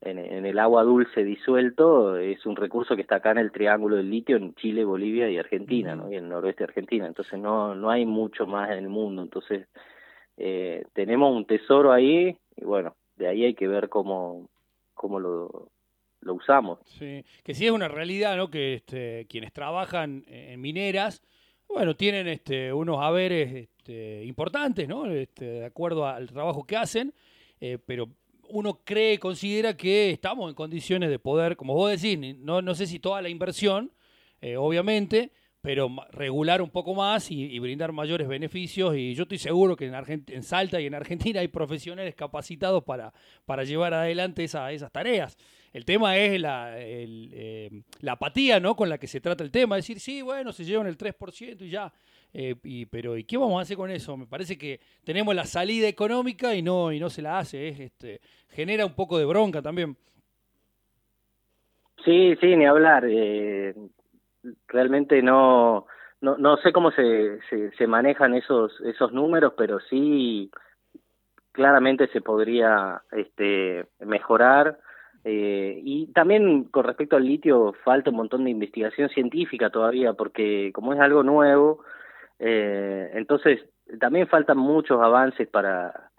en, 0.00 0.18
en, 0.18 0.46
el 0.46 0.58
agua 0.58 0.82
dulce 0.84 1.24
disuelto, 1.24 2.16
es 2.16 2.46
un 2.46 2.56
recurso 2.56 2.96
que 2.96 3.02
está 3.02 3.16
acá 3.16 3.32
en 3.32 3.38
el 3.38 3.52
triángulo 3.52 3.96
del 3.96 4.10
litio 4.10 4.36
en 4.36 4.54
Chile, 4.54 4.84
Bolivia 4.84 5.28
y 5.28 5.38
Argentina, 5.38 5.94
¿no? 5.94 6.10
Y 6.10 6.16
en 6.16 6.24
el 6.24 6.30
noroeste 6.30 6.64
de 6.64 6.68
Argentina, 6.68 7.06
entonces 7.06 7.38
no 7.38 7.74
no 7.74 7.90
hay 7.90 8.06
mucho 8.06 8.46
más 8.46 8.70
en 8.70 8.78
el 8.78 8.88
mundo, 8.88 9.22
entonces 9.22 9.68
eh, 10.36 10.84
tenemos 10.94 11.34
un 11.34 11.44
tesoro 11.44 11.92
ahí 11.92 12.36
y 12.56 12.64
bueno, 12.64 12.94
de 13.16 13.28
ahí 13.28 13.44
hay 13.44 13.54
que 13.54 13.68
ver 13.68 13.88
cómo 13.88 14.48
cómo 14.94 15.18
lo 15.18 15.70
lo 16.20 16.34
usamos. 16.34 16.78
Sí, 16.98 17.24
que 17.42 17.54
sí 17.54 17.66
es 17.66 17.72
una 17.72 17.88
realidad, 17.88 18.36
¿no? 18.36 18.50
Que 18.50 18.74
este, 18.74 19.26
quienes 19.28 19.52
trabajan 19.52 20.24
en 20.28 20.60
mineras, 20.60 21.22
bueno, 21.68 21.94
tienen 21.94 22.26
este, 22.28 22.72
unos 22.72 22.98
haberes 23.00 23.54
este, 23.54 24.24
importantes, 24.24 24.88
¿no? 24.88 25.06
Este, 25.06 25.44
de 25.44 25.64
acuerdo 25.64 26.06
al 26.06 26.28
trabajo 26.28 26.66
que 26.66 26.76
hacen, 26.76 27.14
eh, 27.60 27.78
pero 27.84 28.08
uno 28.48 28.80
cree, 28.84 29.18
considera 29.18 29.76
que 29.76 30.10
estamos 30.10 30.48
en 30.48 30.54
condiciones 30.54 31.10
de 31.10 31.18
poder, 31.18 31.56
como 31.56 31.74
vos 31.74 31.90
decís, 31.90 32.18
no, 32.38 32.60
no 32.60 32.74
sé 32.74 32.86
si 32.86 32.98
toda 32.98 33.22
la 33.22 33.28
inversión, 33.28 33.92
eh, 34.40 34.56
obviamente, 34.56 35.32
pero 35.60 35.90
regular 36.10 36.62
un 36.62 36.70
poco 36.70 36.94
más 36.94 37.30
y, 37.30 37.58
brindar 37.58 37.92
mayores 37.92 38.26
beneficios. 38.26 38.96
Y 38.96 39.14
yo 39.14 39.24
estoy 39.24 39.38
seguro 39.38 39.76
que 39.76 39.86
en, 39.86 40.24
en 40.26 40.42
Salta 40.42 40.80
y 40.80 40.86
en 40.86 40.94
Argentina 40.94 41.40
hay 41.40 41.48
profesionales 41.48 42.14
capacitados 42.14 42.82
para, 42.84 43.12
para 43.44 43.64
llevar 43.64 43.94
adelante 43.94 44.44
esa, 44.44 44.72
esas 44.72 44.90
tareas. 44.90 45.36
El 45.72 45.84
tema 45.84 46.16
es 46.16 46.40
la, 46.40 46.72
eh, 46.76 47.70
la 48.00 48.12
apatía 48.12 48.58
¿no? 48.58 48.74
con 48.74 48.88
la 48.88 48.98
que 48.98 49.06
se 49.06 49.20
trata 49.20 49.44
el 49.44 49.52
tema. 49.52 49.76
Decir, 49.76 50.00
sí, 50.00 50.20
bueno, 50.20 50.52
se 50.52 50.64
llevan 50.64 50.88
el 50.88 50.98
3% 50.98 51.62
y 51.62 51.70
ya. 51.70 51.92
Eh, 52.32 52.56
y, 52.62 52.86
pero 52.86 53.16
¿y 53.16 53.24
qué 53.24 53.36
vamos 53.36 53.58
a 53.58 53.62
hacer 53.62 53.76
con 53.76 53.90
eso? 53.90 54.16
Me 54.16 54.26
parece 54.26 54.58
que 54.58 54.80
tenemos 55.04 55.34
la 55.34 55.44
salida 55.44 55.88
económica 55.88 56.54
y 56.54 56.62
no, 56.62 56.92
y 56.92 56.98
no 56.98 57.08
se 57.08 57.22
la 57.22 57.38
hace. 57.38 57.68
Es, 57.68 57.80
este, 57.80 58.20
genera 58.48 58.84
un 58.84 58.94
poco 58.94 59.18
de 59.18 59.24
bronca 59.24 59.62
también. 59.62 59.96
Sí, 62.04 62.34
sí, 62.40 62.56
ni 62.56 62.66
hablar. 62.66 63.04
Eh, 63.08 63.74
realmente 64.66 65.22
no, 65.22 65.86
no, 66.20 66.36
no 66.36 66.56
sé 66.58 66.72
cómo 66.72 66.90
se, 66.90 67.38
se, 67.48 67.70
se, 67.72 67.86
manejan 67.86 68.34
esos, 68.34 68.80
esos 68.80 69.12
números, 69.12 69.54
pero 69.56 69.78
sí 69.80 70.50
claramente 71.52 72.08
se 72.08 72.20
podría 72.20 73.02
este, 73.12 73.86
mejorar 74.00 74.78
eh, 75.24 75.80
y 75.82 76.06
también 76.12 76.64
con 76.64 76.84
respecto 76.84 77.16
al 77.16 77.24
litio 77.24 77.74
falta 77.84 78.10
un 78.10 78.16
montón 78.16 78.44
de 78.44 78.50
investigación 78.50 79.08
científica 79.10 79.70
todavía, 79.70 80.14
porque 80.14 80.70
como 80.72 80.94
es 80.94 81.00
algo 81.00 81.22
nuevo, 81.22 81.84
eh, 82.38 83.10
entonces 83.14 83.60
también 83.98 84.28
faltan 84.28 84.56
muchos 84.56 85.00
avances 85.00 85.46
para, 85.48 86.10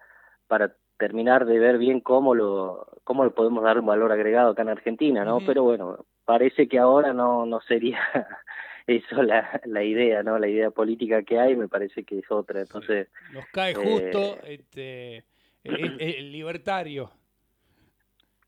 para 0.47 0.75
terminar 0.97 1.45
de 1.45 1.57
ver 1.57 1.79
bien 1.79 1.99
cómo 1.99 2.35
lo, 2.35 2.87
cómo 3.03 3.23
le 3.23 3.31
podemos 3.31 3.63
dar 3.63 3.79
un 3.79 3.87
valor 3.87 4.11
agregado 4.11 4.51
acá 4.51 4.61
en 4.61 4.69
Argentina, 4.69 5.25
¿no? 5.25 5.39
Pero 5.45 5.63
bueno, 5.63 6.05
parece 6.25 6.67
que 6.67 6.77
ahora 6.77 7.11
no, 7.11 7.47
no 7.47 7.59
sería 7.61 7.99
eso 8.85 9.23
la, 9.23 9.61
la 9.65 9.83
idea, 9.83 10.21
¿no? 10.21 10.37
La 10.37 10.47
idea 10.47 10.69
política 10.69 11.23
que 11.23 11.39
hay 11.39 11.55
me 11.55 11.67
parece 11.67 12.03
que 12.03 12.19
es 12.19 12.29
otra, 12.29 12.61
entonces... 12.61 13.07
Nos 13.33 13.45
cae 13.47 13.73
justo 13.73 14.37
eh, 14.43 14.59
este, 14.59 15.25
el 15.63 16.31
libertario. 16.31 17.09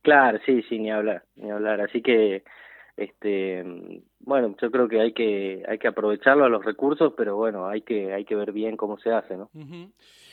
Claro, 0.03 0.37
sí, 0.45 0.61
sí, 0.67 0.79
ni 0.79 0.91
hablar, 0.91 1.23
ni 1.37 1.49
hablar. 1.49 1.79
Así 1.79 2.01
que, 2.01 2.43
este, 2.97 3.63
bueno, 4.19 4.53
yo 4.61 4.69
creo 4.69 4.89
que 4.89 4.99
hay 4.99 5.13
que 5.13 5.63
hay 5.67 5.79
que 5.79 5.87
aprovecharlo 5.87 6.43
a 6.43 6.49
los 6.49 6.63
recursos, 6.63 7.13
pero 7.15 7.37
bueno, 7.37 7.67
hay 7.67 7.81
que 7.81 8.13
hay 8.13 8.25
que 8.25 8.35
ver 8.35 8.51
bien 8.51 8.75
cómo 8.75 8.99
se 8.99 9.11
hace, 9.11 9.37
¿no? 9.37 9.49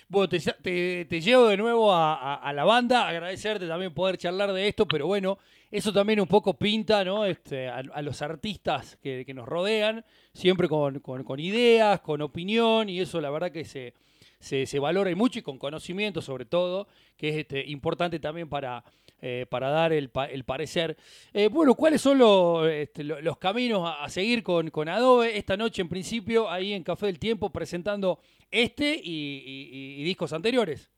Bueno, 0.08 0.28
te, 0.28 1.20
llevo 1.20 1.46
de 1.46 1.56
nuevo 1.56 1.92
a, 1.94 2.52
la 2.52 2.64
banda, 2.64 3.06
agradecerte 3.06 3.68
también 3.68 3.94
poder 3.94 4.18
charlar 4.18 4.52
de 4.52 4.66
esto, 4.66 4.84
pero 4.86 5.06
bueno, 5.06 5.38
eso 5.70 5.92
también 5.92 6.20
un 6.20 6.26
poco 6.26 6.54
pinta, 6.54 7.04
¿no? 7.04 7.24
Este, 7.24 7.68
a, 7.68 8.02
los 8.02 8.20
artistas 8.22 8.96
que, 8.96 9.24
que, 9.24 9.34
nos 9.34 9.48
rodean, 9.48 10.04
siempre 10.34 10.68
con, 10.68 10.98
con, 10.98 11.22
con 11.22 11.38
ideas, 11.38 12.00
con 12.00 12.22
opinión, 12.22 12.88
y 12.88 12.98
eso 12.98 13.20
la 13.20 13.30
verdad 13.30 13.52
que 13.52 13.64
se, 13.64 13.94
se, 14.40 14.66
se 14.66 14.78
valora 14.80 15.14
mucho 15.14 15.38
y 15.38 15.42
con 15.42 15.58
conocimiento 15.58 16.20
sobre 16.22 16.44
todo, 16.44 16.88
que 17.16 17.28
es 17.28 17.36
este, 17.36 17.64
importante 17.70 18.18
también 18.18 18.48
para, 18.48 18.82
eh, 19.22 19.46
para 19.50 19.68
dar 19.68 19.92
el, 19.92 20.10
el 20.30 20.44
parecer. 20.44 20.96
Eh, 21.34 21.48
bueno, 21.52 21.74
¿cuáles 21.74 22.00
son 22.00 22.20
este, 22.70 23.04
los 23.04 23.36
caminos 23.36 23.82
a, 23.98 24.08
seguir 24.08 24.42
con, 24.42 24.70
con, 24.70 24.88
Adobe? 24.88 25.36
Esta 25.36 25.56
noche, 25.56 25.82
en 25.82 25.88
principio, 25.88 26.50
ahí 26.50 26.72
en 26.72 26.82
Café 26.82 27.06
del 27.06 27.18
Tiempo, 27.18 27.50
presentando 27.50 28.18
este 28.50 28.98
y, 29.02 30.02
discos 30.04 30.32
anteriores. 30.32 30.90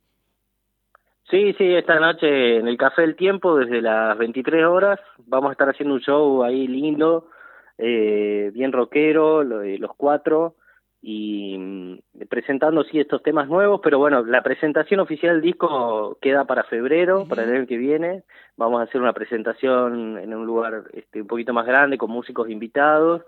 Sí, 1.30 1.52
sí, 1.54 1.74
esta 1.74 1.98
noche 1.98 2.58
en 2.58 2.68
el 2.68 2.76
Café 2.76 3.02
del 3.02 3.16
Tiempo, 3.16 3.56
desde 3.56 3.80
las 3.80 4.16
23 4.18 4.66
horas, 4.66 5.00
vamos 5.26 5.48
a 5.48 5.52
estar 5.52 5.68
haciendo 5.68 5.94
un 5.94 6.00
show 6.00 6.44
ahí 6.44 6.68
lindo, 6.68 7.28
eh, 7.78 8.50
bien 8.54 8.70
rockero, 8.70 9.42
los 9.42 9.90
cuatro 9.96 10.56
y 11.04 11.58
mm, 11.58 11.98
presentando 12.28 12.84
sí 12.84 13.00
estos 13.00 13.22
temas 13.24 13.48
nuevos, 13.48 13.80
pero 13.82 13.98
bueno, 13.98 14.24
la 14.24 14.42
presentación 14.42 15.00
oficial 15.00 15.34
del 15.34 15.42
disco 15.42 16.16
queda 16.20 16.44
para 16.44 16.62
febrero, 16.62 17.26
para 17.28 17.42
el 17.42 17.54
año 17.54 17.66
que 17.66 17.76
viene. 17.76 18.22
Vamos 18.56 18.80
a 18.80 18.84
hacer 18.84 19.00
una 19.00 19.12
presentación 19.12 20.16
en 20.18 20.32
un 20.32 20.46
lugar 20.46 20.84
este, 20.92 21.20
un 21.20 21.26
poquito 21.26 21.52
más 21.52 21.66
grande 21.66 21.98
con 21.98 22.10
músicos 22.10 22.48
invitados. 22.48 23.22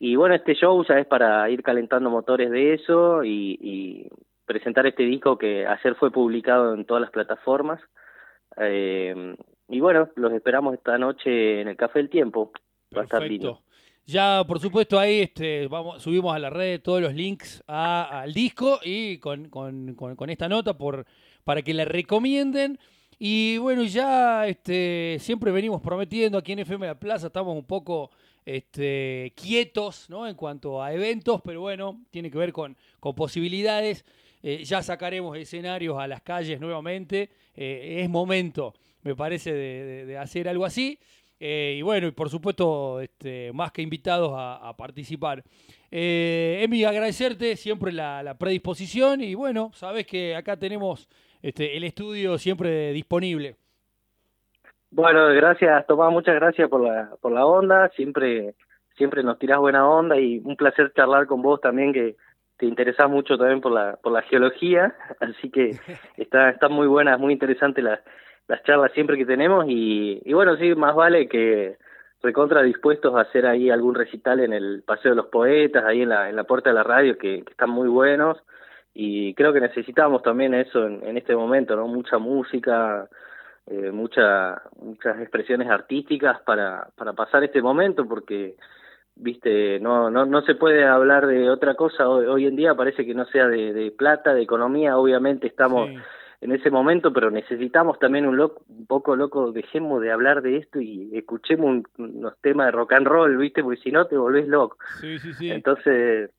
Y 0.00 0.16
bueno, 0.16 0.34
este 0.34 0.54
show 0.54 0.84
ya 0.84 0.98
es 0.98 1.06
para 1.06 1.48
ir 1.48 1.62
calentando 1.62 2.10
motores 2.10 2.50
de 2.50 2.74
eso 2.74 3.22
y, 3.22 3.56
y 3.60 4.08
presentar 4.44 4.84
este 4.86 5.04
disco 5.04 5.38
que 5.38 5.64
ayer 5.64 5.94
fue 5.94 6.10
publicado 6.10 6.74
en 6.74 6.84
todas 6.84 7.02
las 7.02 7.12
plataformas. 7.12 7.80
Eh, 8.56 9.36
y 9.68 9.80
bueno, 9.80 10.08
los 10.16 10.32
esperamos 10.32 10.74
esta 10.74 10.98
noche 10.98 11.60
en 11.60 11.68
el 11.68 11.76
Café 11.76 12.00
del 12.00 12.10
Tiempo. 12.10 12.50
Va 12.96 13.02
a 13.02 13.04
estar 13.04 13.22
lindo. 13.22 13.60
Ya, 14.04 14.44
por 14.46 14.58
supuesto, 14.60 14.98
ahí 14.98 15.20
este, 15.20 15.68
vamos, 15.68 16.02
subimos 16.02 16.34
a 16.34 16.38
la 16.38 16.50
red 16.50 16.80
todos 16.80 17.00
los 17.00 17.14
links 17.14 17.62
al 17.66 18.34
disco 18.34 18.80
y 18.84 19.18
con, 19.18 19.48
con, 19.48 19.94
con, 19.94 20.30
esta 20.30 20.48
nota 20.48 20.76
por, 20.76 21.06
para 21.44 21.62
que 21.62 21.72
la 21.72 21.84
recomienden. 21.84 22.78
Y 23.18 23.58
bueno, 23.58 23.84
ya 23.84 24.48
este, 24.48 25.18
siempre 25.20 25.52
venimos 25.52 25.80
prometiendo 25.80 26.36
aquí 26.36 26.52
en 26.52 26.60
FM 26.60 26.86
La 26.86 26.98
Plaza, 26.98 27.28
estamos 27.28 27.54
un 27.54 27.64
poco 27.64 28.10
este, 28.44 29.32
quietos 29.36 30.10
¿no? 30.10 30.26
en 30.26 30.34
cuanto 30.34 30.82
a 30.82 30.92
eventos, 30.92 31.40
pero 31.44 31.60
bueno, 31.60 32.02
tiene 32.10 32.30
que 32.30 32.38
ver 32.38 32.52
con, 32.52 32.76
con 32.98 33.14
posibilidades. 33.14 34.04
Eh, 34.42 34.64
ya 34.64 34.82
sacaremos 34.82 35.36
escenarios 35.38 35.96
a 35.98 36.08
las 36.08 36.22
calles 36.22 36.60
nuevamente. 36.60 37.30
Eh, 37.54 38.00
es 38.02 38.10
momento, 38.10 38.74
me 39.02 39.14
parece, 39.14 39.52
de, 39.52 40.18
hacer 40.18 40.48
algo 40.48 40.64
así. 40.64 40.98
Eh, 41.44 41.74
y 41.76 41.82
bueno, 41.82 42.06
y 42.06 42.12
por 42.12 42.30
supuesto, 42.30 43.00
este, 43.00 43.52
más 43.52 43.72
que 43.72 43.82
invitados 43.82 44.30
a, 44.32 44.72
participar. 44.76 45.42
Emi, 45.90 46.84
agradecerte 46.84 47.56
siempre 47.56 47.90
la, 47.90 48.36
predisposición 48.38 49.20
y 49.20 49.34
bueno, 49.34 49.72
sabes 49.74 50.06
que 50.06 50.36
acá 50.36 50.56
tenemos 50.56 51.08
este, 51.42 51.76
el 51.76 51.82
estudio 51.82 52.38
siempre 52.38 52.92
disponible. 52.92 53.56
Bueno, 54.92 55.26
gracias 55.34 55.84
Tomás, 55.88 56.12
muchas 56.12 56.36
gracias 56.36 56.68
por 56.68 56.80
la, 56.80 57.10
por 57.20 57.32
la 57.32 57.44
onda, 57.44 57.88
siempre, 57.96 58.54
siempre 58.96 59.24
nos 59.24 59.40
tirás 59.40 59.58
buena 59.58 59.88
onda 59.88 60.20
y 60.20 60.38
un 60.44 60.54
placer 60.54 60.92
charlar 60.94 61.26
con 61.26 61.42
vos 61.42 61.60
también 61.60 61.92
que 61.92 62.14
te 62.56 62.66
interesás 62.66 63.10
mucho 63.10 63.36
también 63.36 63.60
por 63.60 63.72
la, 63.72 63.96
por 63.96 64.12
la 64.12 64.22
geología, 64.22 64.94
así 65.20 65.50
que 65.50 65.76
está, 66.16 66.50
están 66.50 66.72
muy 66.72 66.86
buenas, 66.86 67.18
muy 67.18 67.32
interesantes 67.32 67.82
las, 67.82 67.98
las 68.48 68.62
charlas 68.64 68.92
siempre 68.92 69.16
que 69.16 69.26
tenemos 69.26 69.64
y, 69.68 70.20
bueno, 70.32 70.56
sí, 70.56 70.74
más 70.74 70.94
vale 70.94 71.28
que 71.28 71.76
recontra 72.22 72.62
dispuestos 72.62 73.14
a 73.14 73.22
hacer 73.22 73.46
ahí 73.46 73.70
algún 73.70 73.94
recital 73.94 74.40
en 74.40 74.52
el 74.52 74.82
Paseo 74.86 75.12
de 75.12 75.16
los 75.16 75.26
Poetas, 75.26 75.84
ahí 75.84 76.02
en 76.02 76.10
la, 76.10 76.28
en 76.28 76.36
la 76.36 76.44
puerta 76.44 76.70
de 76.70 76.74
la 76.74 76.84
radio, 76.84 77.18
que, 77.18 77.38
están 77.38 77.70
muy 77.70 77.88
buenos. 77.88 78.38
Y 78.94 79.34
creo 79.34 79.52
que 79.52 79.60
necesitamos 79.60 80.22
también 80.22 80.54
eso 80.54 80.86
en, 80.86 81.02
en 81.04 81.16
este 81.16 81.34
momento, 81.34 81.74
¿no? 81.74 81.88
Mucha 81.88 82.18
música, 82.18 83.08
eh, 83.66 83.92
muchas 83.92 84.58
expresiones 85.20 85.70
artísticas 85.70 86.40
para, 86.40 86.88
para 86.96 87.12
pasar 87.12 87.44
este 87.44 87.62
momento 87.62 88.08
porque 88.08 88.56
viste 89.14 89.78
no, 89.78 90.10
no 90.10 90.24
no 90.26 90.42
se 90.42 90.56
puede 90.56 90.84
hablar 90.84 91.26
de 91.26 91.48
otra 91.48 91.74
cosa. 91.74 92.08
Hoy, 92.08 92.46
en 92.46 92.56
día 92.56 92.74
parece 92.74 93.06
que 93.06 93.14
no 93.14 93.24
sea 93.26 93.46
de, 93.46 93.92
plata 93.96 94.34
de 94.34 94.42
economía. 94.42 94.98
Obviamente 94.98 95.46
estamos 95.46 95.90
en 96.42 96.52
ese 96.52 96.70
momento 96.70 97.12
pero 97.12 97.30
necesitamos 97.30 97.98
también 97.98 98.26
un, 98.26 98.36
loco, 98.36 98.62
un 98.68 98.86
poco 98.86 99.16
loco 99.16 99.52
dejemos 99.52 100.02
de 100.02 100.12
hablar 100.12 100.42
de 100.42 100.58
esto 100.58 100.80
y 100.80 101.10
escuchemos 101.16 101.84
unos 101.96 102.38
temas 102.40 102.66
de 102.66 102.72
rock 102.72 102.92
and 102.92 103.06
roll 103.06 103.38
viste 103.38 103.62
porque 103.62 103.80
si 103.80 103.90
no 103.90 104.06
te 104.06 104.16
volvés 104.16 104.46
loco 104.46 104.76
entonces 105.40 106.30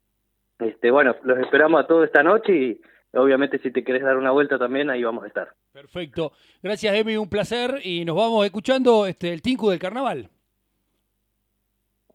este 0.60 0.92
bueno 0.92 1.16
los 1.24 1.40
esperamos 1.40 1.84
a 1.84 1.88
todos 1.88 2.06
esta 2.06 2.22
noche 2.22 2.56
y 2.56 2.82
obviamente 3.14 3.60
si 3.60 3.72
te 3.72 3.84
querés 3.84 4.04
dar 4.04 4.18
una 4.18 4.32
vuelta 4.32 4.58
también, 4.58 4.90
ahí 4.90 5.04
vamos 5.04 5.24
a 5.24 5.28
estar. 5.28 5.54
Perfecto. 5.72 6.34
Gracias, 6.62 6.96
Emi, 6.96 7.18
un 7.18 7.30
placer. 7.30 7.80
Y 7.84 8.06
nos 8.06 8.16
vamos 8.16 8.46
escuchando 8.46 9.06
este, 9.06 9.32
el 9.32 9.42
Tinku 9.42 9.70
del 9.70 9.80
Carnaval. 9.80 10.30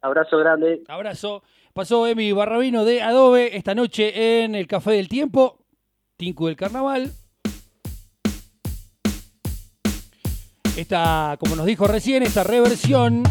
Abrazo 0.01 0.39
grande. 0.39 0.83
Abrazo. 0.89 1.43
Pasó 1.73 2.07
Emi 2.07 2.33
Barrabino 2.33 2.85
de 2.85 3.03
Adobe 3.03 3.57
esta 3.57 3.75
noche 3.75 4.43
en 4.45 4.55
el 4.55 4.67
Café 4.67 4.93
del 4.93 5.09
Tiempo. 5.09 5.59
Tinku 6.17 6.47
del 6.47 6.57
Carnaval. 6.57 7.13
Esta, 10.79 11.37
como 11.41 11.57
nos 11.57 11.67
dijo 11.67 11.89
recién, 11.89 12.23
esta 12.23 12.45
reversión 12.45 13.25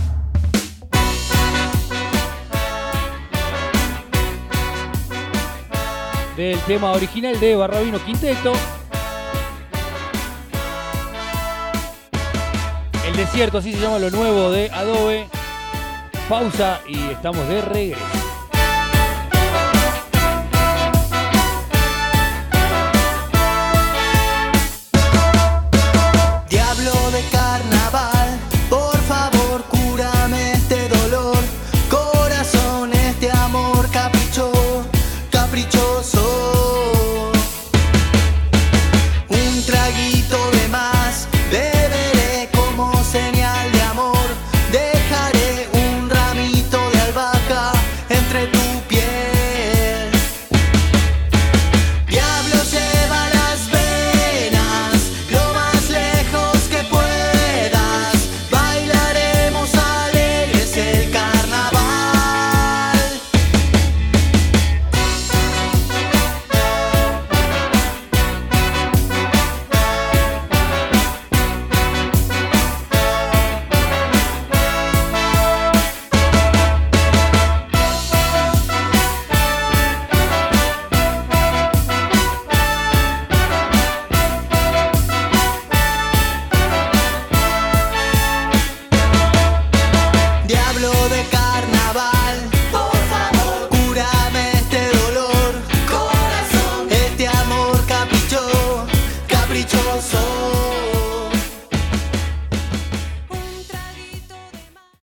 del 6.36 6.60
tema 6.64 6.92
original 6.92 7.40
de 7.40 7.56
Barrabino 7.56 8.04
Quinteto. 8.04 8.52
El 13.08 13.16
desierto, 13.16 13.60
así 13.60 13.72
se 13.72 13.80
llama 13.80 14.00
lo 14.00 14.12
nuevo 14.12 14.52
de 14.52 14.70
Adobe. 14.70 15.26
Pausa 16.28 16.82
y 16.86 17.00
estamos 17.12 17.48
de 17.48 17.62
regreso. 17.62 18.16